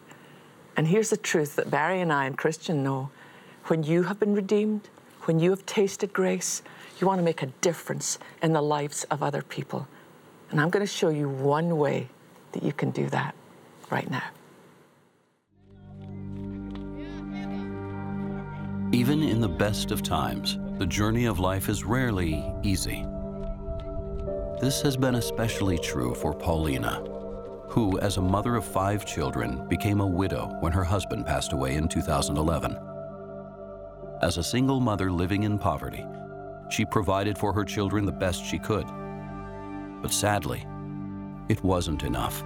And 0.75 0.87
here's 0.87 1.11
the 1.11 1.19
truth 1.19 1.57
that 1.57 1.71
Barry 1.71 2.01
and 2.01 2.11
I 2.11 2.25
and 2.25 2.39
Christian 2.39 2.83
know 2.83 3.11
when 3.67 3.83
you 3.83 4.05
have 4.05 4.19
been 4.19 4.35
redeemed, 4.35 4.89
when 5.25 5.39
you 5.39 5.51
have 5.51 5.67
tasted 5.67 6.15
grace, 6.15 6.63
you 6.99 7.07
want 7.07 7.19
to 7.19 7.25
make 7.25 7.43
a 7.43 7.53
difference 7.61 8.19
in 8.43 8.55
the 8.55 8.63
lives 8.63 9.05
of 9.11 9.23
other 9.23 9.43
people. 9.43 9.89
And 10.51 10.59
I'm 10.59 10.71
going 10.71 10.87
to 10.87 10.91
show 10.91 11.11
you 11.11 11.29
one 11.29 11.77
way 11.77 12.09
that 12.53 12.63
you 12.63 12.73
can 12.73 12.91
do 12.91 13.09
that 13.11 13.35
right 13.91 14.11
now. 14.11 14.23
Even 18.93 19.23
in 19.23 19.41
the 19.41 19.49
best 19.49 19.93
of 19.93 20.03
times, 20.03 20.59
the 20.79 20.87
journey 20.87 21.27
of 21.27 21.39
life 21.39 21.69
is 21.69 21.85
rarely 21.85 22.45
easy. 22.63 23.07
This 24.61 24.83
has 24.83 24.97
been 24.97 25.15
especially 25.15 25.79
true 25.79 26.15
for 26.15 26.35
Paulina, 26.35 27.03
who, 27.69 27.99
as 28.01 28.17
a 28.17 28.23
mother 28.23 28.57
of 28.57 28.65
five 28.65 29.07
children, 29.07 29.67
became 29.69 30.01
a 30.01 30.07
widow 30.07 30.57
when 30.59 30.73
her 30.73 30.83
husband 30.83 31.25
passed 31.25 31.53
away 31.53 31.77
in 31.77 31.87
2011. 31.87 32.77
As 34.23 34.39
a 34.39 34.43
single 34.43 34.81
mother 34.81 35.11
living 35.11 35.45
in 35.45 35.57
poverty, 35.57 36.05
she 36.69 36.85
provided 36.85 37.39
for 37.39 37.53
her 37.53 37.65
children 37.65 38.05
the 38.05 38.13
best 38.13 38.45
she 38.45 38.59
could. 38.59 38.87
But 40.03 40.13
sadly, 40.13 40.67
it 41.51 41.63
wasn't 41.65 42.05
enough. 42.05 42.45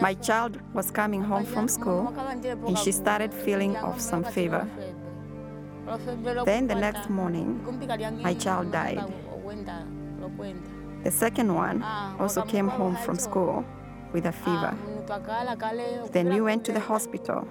My 0.00 0.14
child 0.14 0.58
was 0.74 0.90
coming 0.90 1.22
home 1.22 1.44
from 1.44 1.68
school 1.68 2.14
and 2.66 2.78
she 2.78 2.92
started 2.92 3.34
feeling 3.34 3.76
of 3.76 4.00
some 4.00 4.24
fever. 4.24 4.66
Then 6.44 6.66
the 6.68 6.74
next 6.76 7.10
morning, 7.10 7.48
my 8.22 8.34
child 8.34 8.72
died. 8.72 9.02
The 11.02 11.10
second 11.10 11.52
one 11.52 11.82
also 12.20 12.42
came 12.42 12.68
home 12.68 12.96
from 13.04 13.16
school 13.18 13.64
with 14.12 14.26
a 14.26 14.32
fever. 14.32 14.76
Then 16.12 16.28
we 16.28 16.40
went 16.40 16.64
to 16.66 16.72
the 16.72 16.80
hospital. 16.80 17.48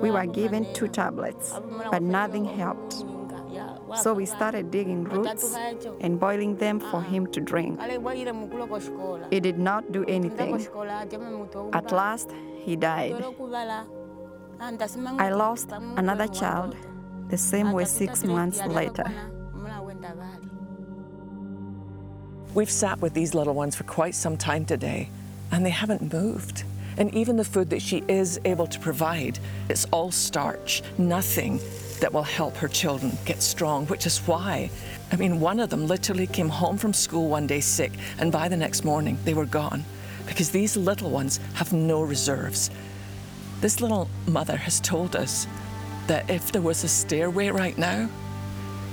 We 0.00 0.10
were 0.10 0.26
given 0.26 0.72
two 0.72 0.88
tablets, 0.88 1.52
but 1.90 2.02
nothing 2.02 2.44
helped. 2.46 3.04
So 3.94 4.12
we 4.14 4.26
started 4.26 4.70
digging 4.70 5.04
roots 5.04 5.56
and 6.00 6.18
boiling 6.18 6.56
them 6.56 6.80
for 6.80 7.02
him 7.02 7.26
to 7.28 7.40
drink. 7.40 7.80
He 9.30 9.40
did 9.40 9.58
not 9.58 9.92
do 9.92 10.04
anything. 10.06 10.66
At 11.72 11.92
last, 11.92 12.32
he 12.64 12.76
died. 12.76 13.24
I 15.18 15.30
lost 15.30 15.70
another 15.72 16.26
child 16.26 16.76
the 17.28 17.38
same 17.38 17.72
way 17.72 17.84
six 17.84 18.24
months 18.24 18.64
later. 18.66 19.04
We've 22.54 22.70
sat 22.70 23.00
with 23.00 23.12
these 23.12 23.34
little 23.34 23.54
ones 23.54 23.76
for 23.76 23.84
quite 23.84 24.14
some 24.14 24.36
time 24.36 24.64
today, 24.64 25.10
and 25.52 25.64
they 25.64 25.70
haven't 25.70 26.12
moved. 26.12 26.64
And 26.96 27.14
even 27.14 27.36
the 27.36 27.44
food 27.44 27.68
that 27.70 27.82
she 27.82 28.02
is 28.08 28.40
able 28.46 28.66
to 28.68 28.80
provide, 28.80 29.38
it's 29.68 29.84
all 29.92 30.10
starch, 30.10 30.82
nothing 30.96 31.60
that 32.00 32.12
will 32.12 32.22
help 32.22 32.56
her 32.56 32.68
children 32.68 33.16
get 33.24 33.42
strong, 33.42 33.86
which 33.86 34.06
is 34.06 34.18
why, 34.20 34.70
I 35.12 35.16
mean, 35.16 35.40
one 35.40 35.60
of 35.60 35.70
them 35.70 35.86
literally 35.86 36.26
came 36.26 36.48
home 36.48 36.76
from 36.76 36.92
school 36.92 37.28
one 37.28 37.46
day 37.46 37.60
sick, 37.60 37.92
and 38.18 38.30
by 38.32 38.48
the 38.48 38.56
next 38.56 38.84
morning, 38.84 39.18
they 39.24 39.34
were 39.34 39.46
gone 39.46 39.84
because 40.26 40.50
these 40.50 40.76
little 40.76 41.10
ones 41.10 41.38
have 41.54 41.72
no 41.72 42.02
reserves. 42.02 42.70
This 43.60 43.80
little 43.80 44.08
mother 44.26 44.56
has 44.56 44.80
told 44.80 45.16
us 45.16 45.46
that 46.08 46.28
if 46.28 46.52
there 46.52 46.62
was 46.62 46.84
a 46.84 46.88
stairway 46.88 47.48
right 47.48 47.76
now, 47.78 48.08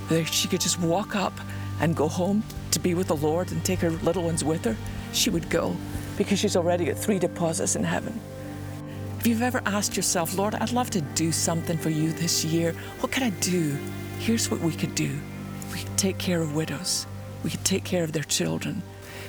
that 0.08 0.24
she 0.24 0.48
could 0.48 0.60
just 0.60 0.80
walk 0.80 1.16
up 1.16 1.32
and 1.80 1.96
go 1.96 2.08
home 2.08 2.42
to 2.70 2.78
be 2.78 2.94
with 2.94 3.08
the 3.08 3.16
Lord 3.16 3.50
and 3.52 3.64
take 3.64 3.80
her 3.80 3.90
little 3.90 4.22
ones 4.22 4.44
with 4.44 4.64
her, 4.64 4.76
she 5.12 5.30
would 5.30 5.50
go 5.50 5.76
because 6.16 6.38
she's 6.38 6.56
already 6.56 6.86
got 6.86 6.96
three 6.96 7.18
deposits 7.18 7.76
in 7.76 7.84
heaven. 7.84 8.20
If 9.24 9.28
you've 9.28 9.40
ever 9.40 9.62
asked 9.64 9.96
yourself, 9.96 10.36
Lord, 10.36 10.54
I'd 10.54 10.72
love 10.72 10.90
to 10.90 11.00
do 11.00 11.32
something 11.32 11.78
for 11.78 11.88
you 11.88 12.12
this 12.12 12.44
year, 12.44 12.74
what 13.00 13.10
could 13.10 13.22
I 13.22 13.30
do? 13.30 13.74
Here's 14.18 14.50
what 14.50 14.60
we 14.60 14.74
could 14.74 14.94
do 14.94 15.18
we 15.72 15.78
could 15.78 15.96
take 15.96 16.18
care 16.18 16.42
of 16.42 16.54
widows, 16.54 17.06
we 17.42 17.48
could 17.48 17.64
take 17.64 17.84
care 17.84 18.04
of 18.04 18.12
their 18.12 18.24
children. 18.24 18.82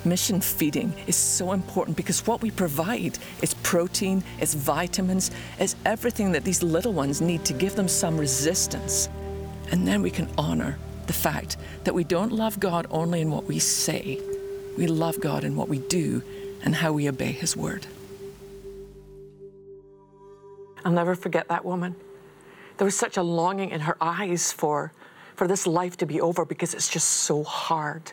Mission 0.04 0.42
feeding 0.42 0.94
is 1.08 1.16
so 1.16 1.54
important 1.54 1.96
because 1.96 2.28
what 2.28 2.42
we 2.42 2.52
provide 2.52 3.18
is 3.42 3.54
protein, 3.64 4.22
it's 4.42 4.54
vitamins, 4.54 5.32
it's 5.60 5.78
everything 5.86 6.34
that 6.34 6.44
these 6.44 6.62
little 6.62 6.92
ones 6.92 7.22
need 7.22 7.46
to 7.46 7.54
give 7.54 7.78
them 7.78 7.88
some 7.88 8.18
resistance. 8.18 9.08
And 9.72 9.88
then 9.88 10.02
we 10.02 10.12
can 10.12 10.28
honor 10.38 10.78
the 11.08 11.14
fact 11.14 11.56
that 11.86 11.96
we 11.96 12.04
don't 12.04 12.34
love 12.34 12.60
God 12.60 12.86
only 12.92 13.22
in 13.22 13.32
what 13.32 13.46
we 13.46 13.60
say, 13.60 14.20
we 14.78 14.88
love 14.88 15.22
God 15.22 15.46
in 15.46 15.56
what 15.56 15.70
we 15.70 15.80
do 15.80 16.22
and 16.66 16.76
how 16.76 16.92
we 16.92 17.08
obey 17.08 17.32
His 17.32 17.56
word. 17.56 17.88
I'll 20.86 20.92
never 20.92 21.16
forget 21.16 21.48
that 21.50 21.66
woman. 21.66 21.96
There 22.78 22.86
was 22.86 22.96
such 22.96 23.18
a 23.18 23.24
longing 23.24 23.72
in 23.72 23.82
her 23.82 23.98
eyes 24.00 24.52
for, 24.52 24.94
for 25.36 25.48
this 25.48 25.66
life 25.66 25.98
to 25.98 26.06
be 26.06 26.22
over 26.22 26.46
because 26.46 26.74
it's 26.74 26.88
just 26.88 27.10
so 27.10 27.44
hard. 27.44 28.12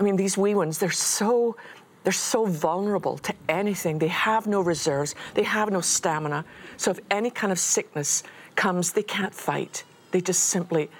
I 0.00 0.02
mean, 0.02 0.16
these 0.16 0.38
wee 0.38 0.54
ones, 0.54 0.78
they're 0.78 0.90
so 0.90 1.56
they're 2.02 2.12
so 2.12 2.44
vulnerable 2.44 3.16
to 3.18 3.34
anything. 3.48 3.98
They 3.98 4.08
have 4.08 4.46
no 4.46 4.60
reserves, 4.60 5.14
they 5.32 5.42
have 5.42 5.70
no 5.70 5.80
stamina. 5.80 6.44
So 6.76 6.90
if 6.90 7.00
any 7.10 7.30
kind 7.30 7.50
of 7.50 7.58
sickness 7.58 8.22
comes, 8.56 8.92
they 8.92 9.02
can't 9.02 9.34
fight. 9.34 9.84
They 10.10 10.20
just 10.20 10.44
simply 10.44 10.90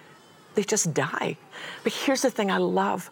they 0.54 0.62
just 0.62 0.94
die. 0.94 1.36
But 1.82 1.92
here's 1.92 2.22
the 2.22 2.30
thing 2.30 2.50
I 2.50 2.58
love 2.58 3.10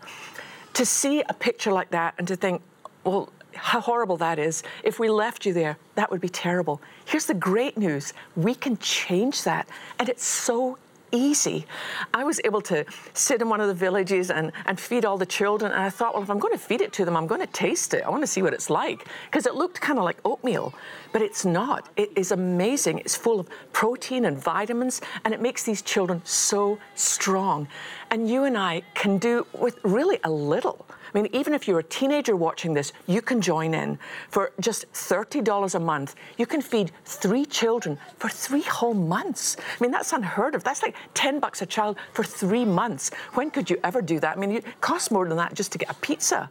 to 0.75 0.87
see 0.87 1.23
a 1.29 1.35
picture 1.35 1.73
like 1.73 1.91
that 1.91 2.15
and 2.19 2.27
to 2.29 2.37
think, 2.37 2.63
well, 3.05 3.31
how 3.55 3.81
horrible 3.81 4.17
that 4.19 4.39
is. 4.39 4.63
If 4.83 4.99
we 4.99 5.09
left 5.09 5.47
you 5.47 5.53
there, 5.53 5.77
that 5.95 6.11
would 6.11 6.21
be 6.21 6.29
terrible. 6.29 6.81
Here's 7.05 7.27
the 7.27 7.35
great 7.35 7.77
news 7.77 8.13
we 8.37 8.55
can 8.55 8.77
change 8.79 9.45
that. 9.45 9.69
And 9.99 10.09
it's 10.09 10.25
so 10.25 10.79
easy. 11.13 11.67
I 12.13 12.25
was 12.25 12.41
able 12.45 12.63
to 12.63 12.85
sit 13.13 13.41
in 13.41 13.49
one 13.49 13.61
of 13.61 13.69
the 13.69 13.75
villages 13.75 14.31
and, 14.31 14.51
and 14.67 14.81
feed 14.81 15.05
all 15.05 15.19
the 15.19 15.27
children. 15.27 15.71
And 15.71 15.81
I 15.81 15.91
thought, 15.91 16.15
well, 16.15 16.23
if 16.23 16.31
I'm 16.31 16.39
going 16.39 16.55
to 16.55 16.59
feed 16.59 16.81
it 16.81 16.93
to 16.95 17.05
them, 17.05 17.17
I'm 17.17 17.27
going 17.27 17.41
to 17.41 17.47
taste 17.47 17.95
it. 17.95 18.03
I 18.03 18.11
want 18.11 18.23
to 18.23 18.27
see 18.27 18.43
what 18.43 18.55
it's 18.55 18.71
like. 18.71 19.07
Because 19.31 19.47
it 19.47 19.55
looked 19.55 19.81
kind 19.81 19.99
of 19.99 20.05
like 20.05 20.19
oatmeal, 20.25 20.75
but 21.13 21.23
it's 21.23 21.45
not. 21.45 21.89
It 21.97 22.11
is 22.17 22.33
amazing. 22.33 22.99
It's 22.99 23.15
full 23.15 23.39
of 23.39 23.49
protein 23.73 24.25
and 24.25 24.37
vitamins, 24.39 25.01
and 25.25 25.33
it 25.35 25.41
makes 25.41 25.63
these 25.63 25.83
children 25.83 26.23
so 26.25 26.79
strong. 26.95 27.69
And 28.11 28.29
you 28.29 28.45
and 28.45 28.57
I 28.57 28.83
can 28.95 29.19
do 29.19 29.47
with 29.53 29.79
really 29.85 30.19
a 30.25 30.31
little. 30.31 30.87
I 31.15 31.21
mean, 31.21 31.29
even 31.35 31.53
if 31.53 31.69
you're 31.69 31.79
a 31.79 31.85
teenager 31.85 32.37
watching 32.37 32.73
this, 32.73 32.93
you 33.07 33.21
can 33.21 33.41
join 33.41 33.75
in. 33.75 33.99
For 34.31 34.53
just 34.61 34.91
$30 34.93 35.75
a 35.75 35.79
month, 35.79 36.15
you 36.39 36.47
can 36.47 36.63
feed 36.63 36.91
three 37.05 37.45
children 37.45 37.99
for 38.17 38.31
three 38.31 38.63
whole 38.63 38.95
months. 38.95 39.57
I 39.59 39.83
mean, 39.83 39.91
that's 39.91 40.13
unheard 40.13 40.55
of. 40.55 40.65
That's 40.65 40.83
like 40.83 40.97
10 41.13 41.39
bucks 41.39 41.61
a 41.61 41.67
child 41.67 41.99
for 42.15 42.25
three 42.25 42.65
months. 42.65 43.11
When 43.35 43.51
could 43.51 43.69
you 43.69 43.79
ever 43.85 44.01
do 44.01 44.21
that? 44.21 44.37
I 44.37 44.41
mean, 44.41 44.53
it 44.53 44.81
costs 44.81 45.11
more 45.11 45.29
than 45.29 45.37
that 45.37 45.55
just 45.55 45.71
to 45.73 45.79
get 45.79 45.91
a 45.91 45.95
pizza. 45.95 46.49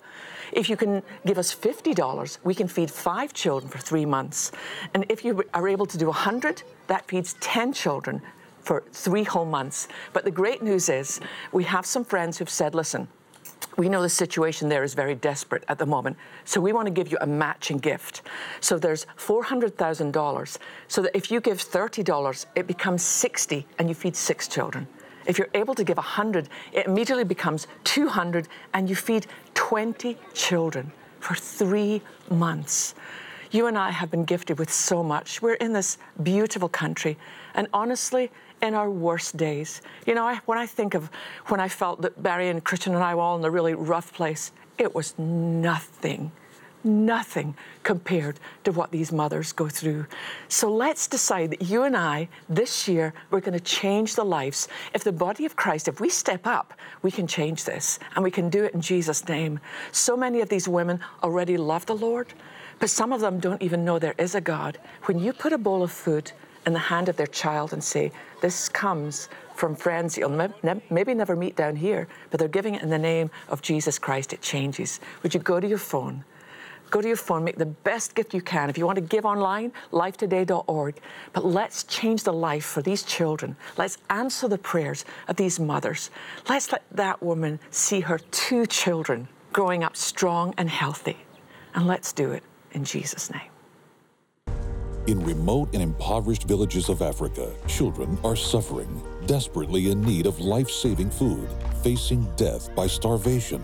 If 0.51 0.69
you 0.69 0.77
can 0.77 1.01
give 1.25 1.37
us 1.37 1.55
$50, 1.55 2.37
we 2.43 2.53
can 2.53 2.67
feed 2.67 2.91
five 2.91 3.33
children 3.33 3.71
for 3.71 3.79
three 3.79 4.05
months. 4.05 4.51
And 4.93 5.05
if 5.09 5.25
you 5.25 5.43
are 5.53 5.67
able 5.67 5.85
to 5.87 5.97
do 5.97 6.07
100, 6.07 6.61
that 6.87 7.07
feeds 7.07 7.33
10 7.39 7.73
children 7.73 8.21
for 8.61 8.83
three 8.91 9.23
whole 9.23 9.45
months. 9.45 9.87
But 10.13 10.23
the 10.23 10.31
great 10.31 10.61
news 10.61 10.89
is 10.89 11.19
we 11.51 11.63
have 11.63 11.85
some 11.85 12.03
friends 12.03 12.37
who've 12.37 12.49
said, 12.49 12.75
listen, 12.75 13.07
we 13.77 13.89
know 13.89 14.01
the 14.01 14.09
situation 14.09 14.69
there 14.69 14.83
is 14.83 14.93
very 14.93 15.15
desperate 15.15 15.63
at 15.67 15.77
the 15.77 15.85
moment. 15.85 16.17
So 16.45 16.59
we 16.59 16.73
want 16.73 16.87
to 16.87 16.91
give 16.91 17.11
you 17.11 17.17
a 17.21 17.27
matching 17.27 17.77
gift. 17.77 18.21
So 18.59 18.77
there's 18.77 19.05
$400,000. 19.17 20.57
So 20.87 21.01
that 21.01 21.15
if 21.15 21.31
you 21.31 21.39
give 21.39 21.57
$30, 21.57 22.45
it 22.55 22.67
becomes 22.67 23.03
60 23.03 23.65
and 23.79 23.89
you 23.89 23.95
feed 23.95 24.15
six 24.15 24.47
children. 24.47 24.87
If 25.25 25.37
you're 25.37 25.49
able 25.53 25.75
to 25.75 25.83
give 25.83 25.97
100, 25.97 26.49
it 26.73 26.87
immediately 26.87 27.23
becomes 27.23 27.67
200 27.83 28.47
and 28.73 28.89
you 28.89 28.95
feed 28.95 29.27
20 29.53 30.17
children 30.33 30.91
for 31.19 31.35
3 31.35 32.01
months. 32.29 32.95
You 33.51 33.67
and 33.67 33.77
I 33.77 33.91
have 33.91 34.09
been 34.09 34.23
gifted 34.23 34.59
with 34.59 34.71
so 34.71 35.03
much. 35.03 35.41
We're 35.41 35.55
in 35.55 35.73
this 35.73 35.97
beautiful 36.23 36.69
country 36.69 37.17
and 37.53 37.67
honestly, 37.73 38.31
in 38.61 38.73
our 38.73 38.89
worst 38.89 39.37
days. 39.37 39.81
You 40.05 40.15
know, 40.15 40.25
I, 40.25 40.39
when 40.45 40.57
I 40.57 40.65
think 40.65 40.93
of 40.93 41.09
when 41.47 41.59
I 41.59 41.67
felt 41.67 42.01
that 42.01 42.21
Barry 42.21 42.49
and 42.49 42.63
Christian 42.63 42.93
and 42.95 43.03
I 43.03 43.15
were 43.15 43.21
all 43.21 43.37
in 43.37 43.43
a 43.43 43.51
really 43.51 43.73
rough 43.73 44.13
place, 44.13 44.51
it 44.77 44.93
was 44.93 45.17
nothing, 45.17 46.31
nothing 46.83 47.55
compared 47.83 48.39
to 48.63 48.71
what 48.71 48.91
these 48.91 49.11
mothers 49.11 49.51
go 49.51 49.69
through. 49.69 50.05
So 50.47 50.71
let's 50.71 51.07
decide 51.07 51.51
that 51.51 51.61
you 51.63 51.83
and 51.83 51.95
I, 51.95 52.29
this 52.49 52.87
year, 52.87 53.13
we're 53.29 53.41
going 53.41 53.53
to 53.53 53.59
change 53.59 54.15
the 54.15 54.23
lives. 54.23 54.67
If 54.93 55.03
the 55.03 55.11
body 55.11 55.45
of 55.45 55.55
Christ, 55.55 55.87
if 55.87 55.99
we 55.99 56.09
step 56.09 56.47
up, 56.47 56.73
we 57.01 57.11
can 57.11 57.27
change 57.27 57.63
this 57.63 57.99
and 58.15 58.23
we 58.23 58.31
can 58.31 58.49
do 58.49 58.63
it 58.63 58.73
in 58.73 58.81
Jesus' 58.81 59.27
name. 59.27 59.59
So 59.91 60.15
many 60.17 60.41
of 60.41 60.49
these 60.49 60.67
women 60.67 60.99
already 61.23 61.57
love 61.57 61.85
the 61.85 61.95
Lord, 61.95 62.33
but 62.79 62.89
some 62.89 63.13
of 63.13 63.21
them 63.21 63.39
don't 63.39 63.61
even 63.61 63.85
know 63.85 63.99
there 63.99 64.15
is 64.17 64.35
a 64.35 64.41
God. 64.41 64.79
When 65.03 65.19
you 65.19 65.33
put 65.33 65.53
a 65.53 65.57
bowl 65.57 65.83
of 65.83 65.91
food, 65.91 66.31
in 66.65 66.73
the 66.73 66.79
hand 66.79 67.09
of 67.09 67.17
their 67.17 67.27
child 67.27 67.73
and 67.73 67.83
say, 67.83 68.11
This 68.41 68.69
comes 68.69 69.29
from 69.55 69.75
friends 69.75 70.17
you'll 70.17 70.49
maybe 70.89 71.13
never 71.13 71.35
meet 71.35 71.55
down 71.55 71.75
here, 71.75 72.07
but 72.29 72.39
they're 72.39 72.49
giving 72.49 72.75
it 72.75 72.81
in 72.81 72.89
the 72.89 72.97
name 72.97 73.29
of 73.49 73.61
Jesus 73.61 73.99
Christ. 73.99 74.33
It 74.33 74.41
changes. 74.41 74.99
Would 75.21 75.33
you 75.33 75.39
go 75.39 75.59
to 75.59 75.67
your 75.67 75.77
phone? 75.77 76.23
Go 76.89 76.99
to 76.99 77.07
your 77.07 77.17
phone, 77.17 77.45
make 77.45 77.57
the 77.57 77.65
best 77.65 78.15
gift 78.15 78.33
you 78.33 78.41
can. 78.41 78.69
If 78.69 78.77
you 78.77 78.85
want 78.85 78.97
to 78.97 79.01
give 79.01 79.25
online, 79.25 79.71
lifetoday.org. 79.91 80.95
But 81.31 81.45
let's 81.45 81.83
change 81.83 82.23
the 82.23 82.33
life 82.33 82.65
for 82.65 82.81
these 82.81 83.03
children. 83.03 83.55
Let's 83.77 83.97
answer 84.09 84.49
the 84.49 84.57
prayers 84.57 85.05
of 85.29 85.37
these 85.37 85.57
mothers. 85.57 86.09
Let's 86.49 86.71
let 86.71 86.83
that 86.91 87.23
woman 87.23 87.59
see 87.69 88.01
her 88.01 88.19
two 88.31 88.65
children 88.65 89.29
growing 89.53 89.83
up 89.83 89.95
strong 89.95 90.53
and 90.57 90.69
healthy. 90.69 91.17
And 91.73 91.87
let's 91.87 92.11
do 92.11 92.31
it 92.31 92.43
in 92.73 92.83
Jesus' 92.83 93.31
name. 93.31 93.50
In 95.07 95.19
remote 95.25 95.69
and 95.73 95.81
impoverished 95.81 96.43
villages 96.43 96.87
of 96.87 97.01
Africa, 97.01 97.51
children 97.65 98.19
are 98.23 98.35
suffering, 98.35 99.01
desperately 99.25 99.89
in 99.89 99.99
need 99.99 100.27
of 100.27 100.39
life 100.39 100.69
saving 100.69 101.09
food, 101.09 101.49
facing 101.81 102.23
death 102.35 102.73
by 102.75 102.85
starvation. 102.85 103.63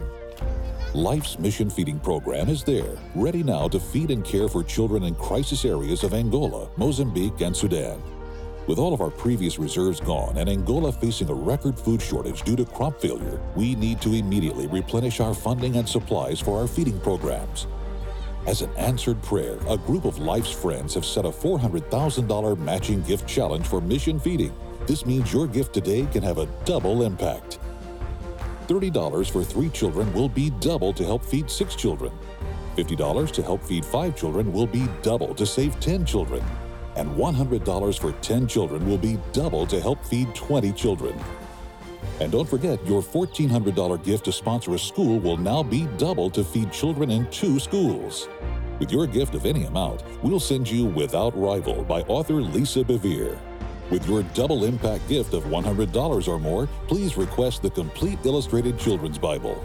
Life's 0.95 1.37
Mission 1.37 1.69
Feeding 1.69 1.99
Program 1.99 2.49
is 2.49 2.63
there, 2.63 2.97
ready 3.13 3.43
now 3.43 3.67
to 3.67 3.79
feed 3.79 4.09
and 4.09 4.25
care 4.25 4.47
for 4.47 4.63
children 4.63 5.03
in 5.03 5.13
crisis 5.13 5.63
areas 5.63 6.03
of 6.03 6.15
Angola, 6.15 6.69
Mozambique, 6.75 7.39
and 7.41 7.55
Sudan. 7.55 8.01
With 8.65 8.79
all 8.79 8.93
of 8.93 8.99
our 8.99 9.11
previous 9.11 9.59
reserves 9.59 9.99
gone 9.99 10.37
and 10.37 10.49
Angola 10.49 10.91
facing 10.91 11.29
a 11.29 11.33
record 11.35 11.79
food 11.79 12.01
shortage 12.01 12.41
due 12.41 12.55
to 12.55 12.65
crop 12.65 12.99
failure, 12.99 13.39
we 13.55 13.75
need 13.75 14.01
to 14.01 14.15
immediately 14.15 14.65
replenish 14.65 15.19
our 15.19 15.35
funding 15.35 15.75
and 15.75 15.87
supplies 15.87 16.39
for 16.39 16.59
our 16.59 16.67
feeding 16.67 16.99
programs. 17.01 17.67
As 18.47 18.61
an 18.61 18.73
answered 18.77 19.21
prayer, 19.23 19.57
a 19.67 19.77
group 19.77 20.05
of 20.05 20.19
Life's 20.19 20.53
friends 20.53 20.93
have 20.93 21.03
set 21.03 21.25
a 21.25 21.29
$400,000 21.29 22.57
matching 22.57 23.01
gift 23.01 23.27
challenge 23.27 23.67
for 23.67 23.81
mission 23.81 24.21
feeding. 24.21 24.55
This 24.85 25.05
means 25.05 25.33
your 25.33 25.47
gift 25.47 25.73
today 25.73 26.07
can 26.13 26.23
have 26.23 26.37
a 26.37 26.45
double 26.63 27.03
impact. 27.03 27.59
$30 28.67 29.29
for 29.29 29.43
three 29.43 29.67
children 29.67 30.13
will 30.13 30.29
be 30.29 30.49
double 30.61 30.93
to 30.93 31.03
help 31.03 31.25
feed 31.25 31.51
six 31.51 31.75
children. 31.75 32.09
$50 32.77 33.31
to 33.31 33.43
help 33.43 33.61
feed 33.61 33.83
five 33.83 34.15
children 34.15 34.53
will 34.53 34.67
be 34.67 34.87
double 35.01 35.35
to 35.35 35.45
save 35.45 35.77
10 35.81 36.05
children. 36.05 36.41
And 36.95 37.09
$100 37.17 37.99
for 37.99 38.13
10 38.13 38.47
children 38.47 38.87
will 38.87 38.97
be 38.97 39.19
double 39.33 39.67
to 39.67 39.81
help 39.81 40.05
feed 40.05 40.33
20 40.33 40.71
children. 40.71 41.19
And 42.19 42.31
don't 42.31 42.49
forget, 42.49 42.83
your 42.87 43.01
$1,400 43.01 44.03
gift 44.03 44.25
to 44.25 44.31
sponsor 44.31 44.73
a 44.73 44.79
school 44.79 45.19
will 45.19 45.37
now 45.37 45.61
be 45.61 45.87
double 45.97 46.29
to 46.31 46.43
feed 46.43 46.71
children 46.71 47.11
in 47.11 47.29
two 47.29 47.59
schools. 47.59 48.27
With 48.79 48.91
your 48.91 49.07
gift 49.07 49.35
of 49.35 49.45
any 49.45 49.65
amount, 49.65 50.03
we'll 50.23 50.39
send 50.39 50.69
you 50.69 50.85
Without 50.85 51.37
Rival 51.37 51.83
by 51.83 52.01
author 52.01 52.41
Lisa 52.41 52.83
Bevere. 52.83 53.37
With 53.89 54.07
your 54.07 54.23
double 54.33 54.65
impact 54.65 55.07
gift 55.07 55.33
of 55.33 55.43
$100 55.45 56.27
or 56.27 56.39
more, 56.39 56.67
please 56.87 57.17
request 57.17 57.61
the 57.61 57.69
complete 57.69 58.19
illustrated 58.25 58.77
children's 58.77 59.17
Bible. 59.17 59.63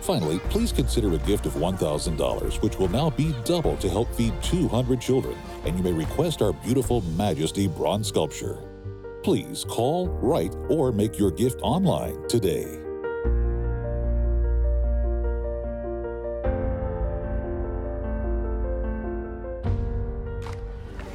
Finally, 0.00 0.38
please 0.50 0.72
consider 0.72 1.12
a 1.14 1.18
gift 1.18 1.44
of 1.46 1.54
$1,000, 1.54 2.62
which 2.62 2.78
will 2.78 2.88
now 2.88 3.10
be 3.10 3.34
double 3.44 3.76
to 3.78 3.88
help 3.88 4.12
feed 4.14 4.32
200 4.42 5.00
children, 5.00 5.36
and 5.64 5.76
you 5.76 5.82
may 5.82 5.92
request 5.92 6.40
our 6.40 6.52
beautiful 6.52 7.02
Majesty 7.16 7.68
bronze 7.68 8.08
sculpture. 8.08 8.69
Please 9.22 9.64
call, 9.64 10.08
write, 10.08 10.54
or 10.70 10.92
make 10.92 11.18
your 11.18 11.30
gift 11.30 11.60
online 11.62 12.26
today. 12.26 12.80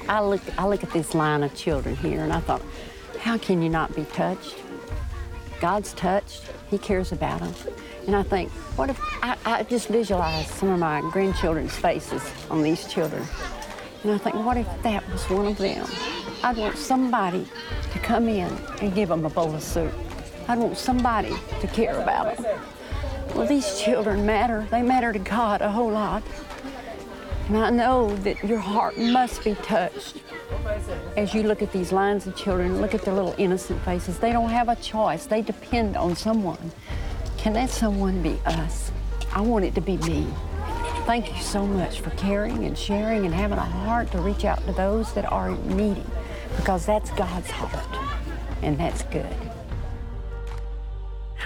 I 0.08 0.22
look, 0.22 0.42
I 0.60 0.68
look 0.68 0.84
at 0.84 0.92
this 0.92 1.16
line 1.16 1.42
of 1.42 1.56
children 1.56 1.96
here 1.96 2.24
and 2.24 2.32
I 2.32 2.42
thought, 2.42 2.62
how 3.20 3.40
can 3.40 3.64
you 3.64 3.70
not 3.70 3.96
be 3.96 4.06
touched? 4.06 4.56
God's 5.60 5.94
touched, 5.94 6.44
He 6.70 6.78
cares 6.78 7.12
about 7.12 7.40
them. 7.40 7.56
And 8.06 8.16
I 8.16 8.22
think, 8.22 8.52
what 8.78 8.92
if 8.92 9.00
I, 9.24 9.36
I 9.46 9.64
just 9.64 9.88
visualize 9.88 10.48
some 10.48 10.70
of 10.70 10.80
my 10.80 11.02
grandchildren's 11.12 11.76
faces 11.76 12.22
on 12.52 12.62
these 12.62 12.88
children. 12.88 13.26
And 14.04 14.12
I 14.12 14.20
think, 14.20 14.36
what 14.36 14.58
if 14.58 14.68
that 14.84 15.10
was 15.10 15.28
one 15.28 15.48
of 15.48 15.58
them? 15.58 15.88
I'd 16.44 16.58
want 16.58 16.78
somebody 16.78 17.48
to 17.96 18.02
come 18.02 18.28
in 18.28 18.52
and 18.82 18.94
give 18.94 19.08
them 19.10 19.26
a 19.26 19.30
bowl 19.30 19.56
of 19.56 19.64
soup. 19.64 19.94
I'd 20.50 20.60
want 20.60 20.78
somebody 20.78 21.34
to 21.62 21.68
care 21.68 22.00
about 22.02 22.38
them. 22.38 22.60
Well, 23.34 23.48
these 23.48 23.80
children 23.80 24.26
matter. 24.26 24.68
They 24.70 24.82
matter 24.82 25.14
to 25.14 25.20
God 25.20 25.62
a 25.62 25.72
whole 25.72 25.92
lot. 25.92 26.22
And 27.48 27.58
I 27.58 27.70
know 27.70 28.14
that 28.18 28.44
your 28.44 28.60
heart 28.60 28.98
must 28.98 29.44
be 29.44 29.56
touched 29.56 30.22
as 31.16 31.34
you 31.34 31.44
look 31.44 31.62
at 31.62 31.72
these 31.72 31.92
lines 31.92 32.28
of 32.28 32.36
children, 32.36 32.82
look 32.82 32.94
at 32.94 33.04
their 33.04 33.14
little 33.14 33.36
innocent 33.38 33.82
faces. 33.84 34.20
They 34.20 34.34
don't 34.34 34.50
have 34.50 34.68
a 34.68 34.76
choice, 34.76 35.26
they 35.26 35.42
depend 35.42 35.96
on 35.96 36.16
someone. 36.16 36.72
Can 37.38 37.54
that 37.54 37.70
someone 37.70 38.22
be 38.22 38.40
us? 38.46 38.92
I 39.32 39.42
want 39.42 39.64
it 39.64 39.74
to 39.76 39.82
be 39.82 39.98
me. 39.98 40.28
Thank 41.06 41.36
you 41.36 41.42
so 41.42 41.66
much 41.66 42.02
for 42.02 42.10
caring 42.12 42.66
and 42.66 42.78
sharing 42.78 43.26
and 43.26 43.34
having 43.34 43.58
a 43.58 43.62
heart 43.62 44.12
to 44.12 44.18
reach 44.18 44.44
out 44.44 44.66
to 44.66 44.74
those 44.74 45.14
that 45.14 45.32
are 45.32 45.52
needy 45.52 46.04
because 46.58 46.86
that's 46.86 47.12
God's 47.12 47.50
heart 47.50 47.98
and 48.62 48.78
that's 48.78 49.04
good. 49.04 49.36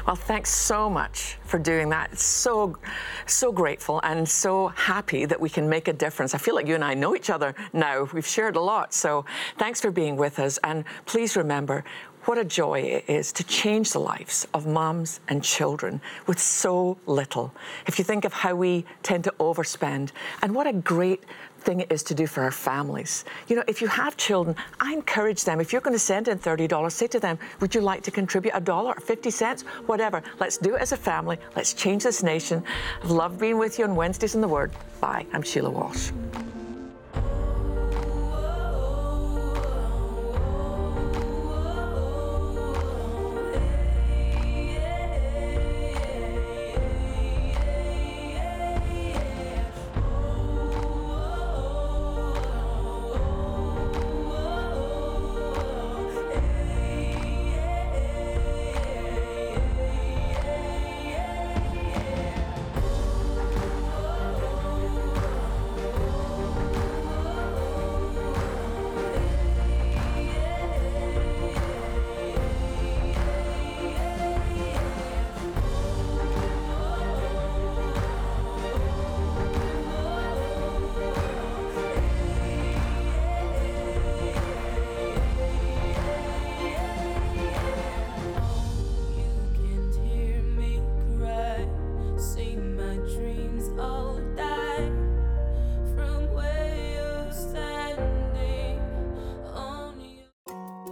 Well, 0.07 0.15
thanks 0.15 0.49
so 0.49 0.89
much 0.89 1.37
for 1.43 1.59
doing 1.59 1.89
that. 1.89 2.17
So, 2.17 2.77
so 3.25 3.51
grateful 3.51 3.99
and 4.03 4.27
so 4.27 4.69
happy 4.69 5.25
that 5.25 5.39
we 5.39 5.49
can 5.49 5.69
make 5.69 5.87
a 5.87 5.93
difference. 5.93 6.33
I 6.33 6.37
feel 6.37 6.55
like 6.55 6.67
you 6.67 6.75
and 6.75 6.83
I 6.83 6.93
know 6.93 7.15
each 7.15 7.29
other 7.29 7.53
now. 7.73 8.07
We've 8.13 8.25
shared 8.25 8.55
a 8.55 8.61
lot. 8.61 8.93
So 8.93 9.25
thanks 9.57 9.81
for 9.81 9.91
being 9.91 10.15
with 10.15 10.39
us. 10.39 10.57
And 10.63 10.85
please 11.05 11.35
remember, 11.35 11.83
what 12.25 12.37
a 12.37 12.43
joy 12.43 12.81
it 12.81 13.05
is 13.07 13.31
to 13.33 13.43
change 13.43 13.91
the 13.91 13.99
lives 13.99 14.47
of 14.53 14.67
moms 14.67 15.19
and 15.29 15.43
children 15.43 16.01
with 16.27 16.39
so 16.39 16.97
little. 17.05 17.53
If 17.87 17.97
you 17.97 18.05
think 18.05 18.25
of 18.25 18.33
how 18.33 18.55
we 18.55 18.85
tend 19.03 19.23
to 19.25 19.33
overspend, 19.39 20.11
and 20.41 20.53
what 20.53 20.67
a 20.67 20.73
great 20.73 21.23
thing 21.59 21.81
it 21.81 21.91
is 21.91 22.03
to 22.03 22.15
do 22.15 22.27
for 22.27 22.43
our 22.43 22.51
families. 22.51 23.25
You 23.47 23.55
know, 23.55 23.63
if 23.67 23.81
you 23.81 23.87
have 23.87 24.17
children, 24.17 24.55
I 24.79 24.93
encourage 24.93 25.43
them, 25.43 25.59
if 25.59 25.71
you're 25.71 25.81
going 25.81 25.95
to 25.95 25.99
send 25.99 26.27
in 26.27 26.39
$30, 26.39 26.91
say 26.91 27.07
to 27.07 27.19
them, 27.19 27.37
would 27.59 27.75
you 27.75 27.81
like 27.81 28.03
to 28.03 28.11
contribute 28.11 28.51
a 28.55 28.61
dollar 28.61 28.93
or 28.93 28.99
50 28.99 29.29
cents? 29.29 29.61
Whatever. 29.85 30.23
Let's 30.39 30.57
do 30.57 30.75
it 30.75 30.81
as 30.81 30.91
a 30.91 30.97
family. 30.97 31.37
Let's 31.55 31.73
change 31.73 32.03
this 32.03 32.23
nation. 32.23 32.63
I've 33.03 33.11
loved 33.11 33.39
being 33.39 33.57
with 33.57 33.79
you 33.79 33.85
on 33.85 33.95
Wednesdays 33.95 34.35
in 34.35 34.41
the 34.41 34.47
Word. 34.47 34.71
Bye. 34.99 35.25
I'm 35.33 35.41
Sheila 35.41 35.69
Walsh. 35.69 36.11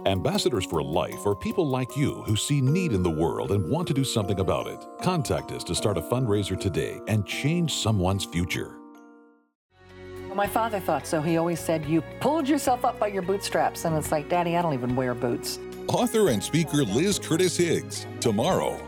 Ambassadors 0.08 0.64
for 0.64 0.82
Life 0.82 1.26
are 1.26 1.34
people 1.34 1.68
like 1.68 1.94
you 1.94 2.22
who 2.22 2.34
see 2.34 2.62
need 2.62 2.94
in 2.94 3.02
the 3.02 3.10
world 3.10 3.52
and 3.52 3.70
want 3.70 3.86
to 3.88 3.92
do 3.92 4.04
something 4.04 4.40
about 4.40 4.66
it. 4.66 4.82
Contact 5.02 5.52
us 5.52 5.62
to 5.64 5.74
start 5.74 5.98
a 5.98 6.00
fundraiser 6.00 6.58
today 6.58 6.98
and 7.08 7.26
change 7.26 7.74
someone's 7.74 8.24
future. 8.24 8.76
My 10.34 10.46
father 10.46 10.80
thought 10.80 11.06
so. 11.06 11.20
He 11.20 11.36
always 11.36 11.60
said, 11.60 11.84
You 11.84 12.00
pulled 12.20 12.48
yourself 12.48 12.86
up 12.86 12.98
by 12.98 13.08
your 13.08 13.20
bootstraps. 13.20 13.84
And 13.84 13.94
it's 13.96 14.10
like, 14.10 14.30
Daddy, 14.30 14.56
I 14.56 14.62
don't 14.62 14.72
even 14.72 14.96
wear 14.96 15.12
boots. 15.12 15.58
Author 15.88 16.30
and 16.30 16.42
speaker 16.42 16.84
Liz 16.84 17.18
Curtis 17.18 17.58
Higgs, 17.58 18.06
tomorrow. 18.20 18.87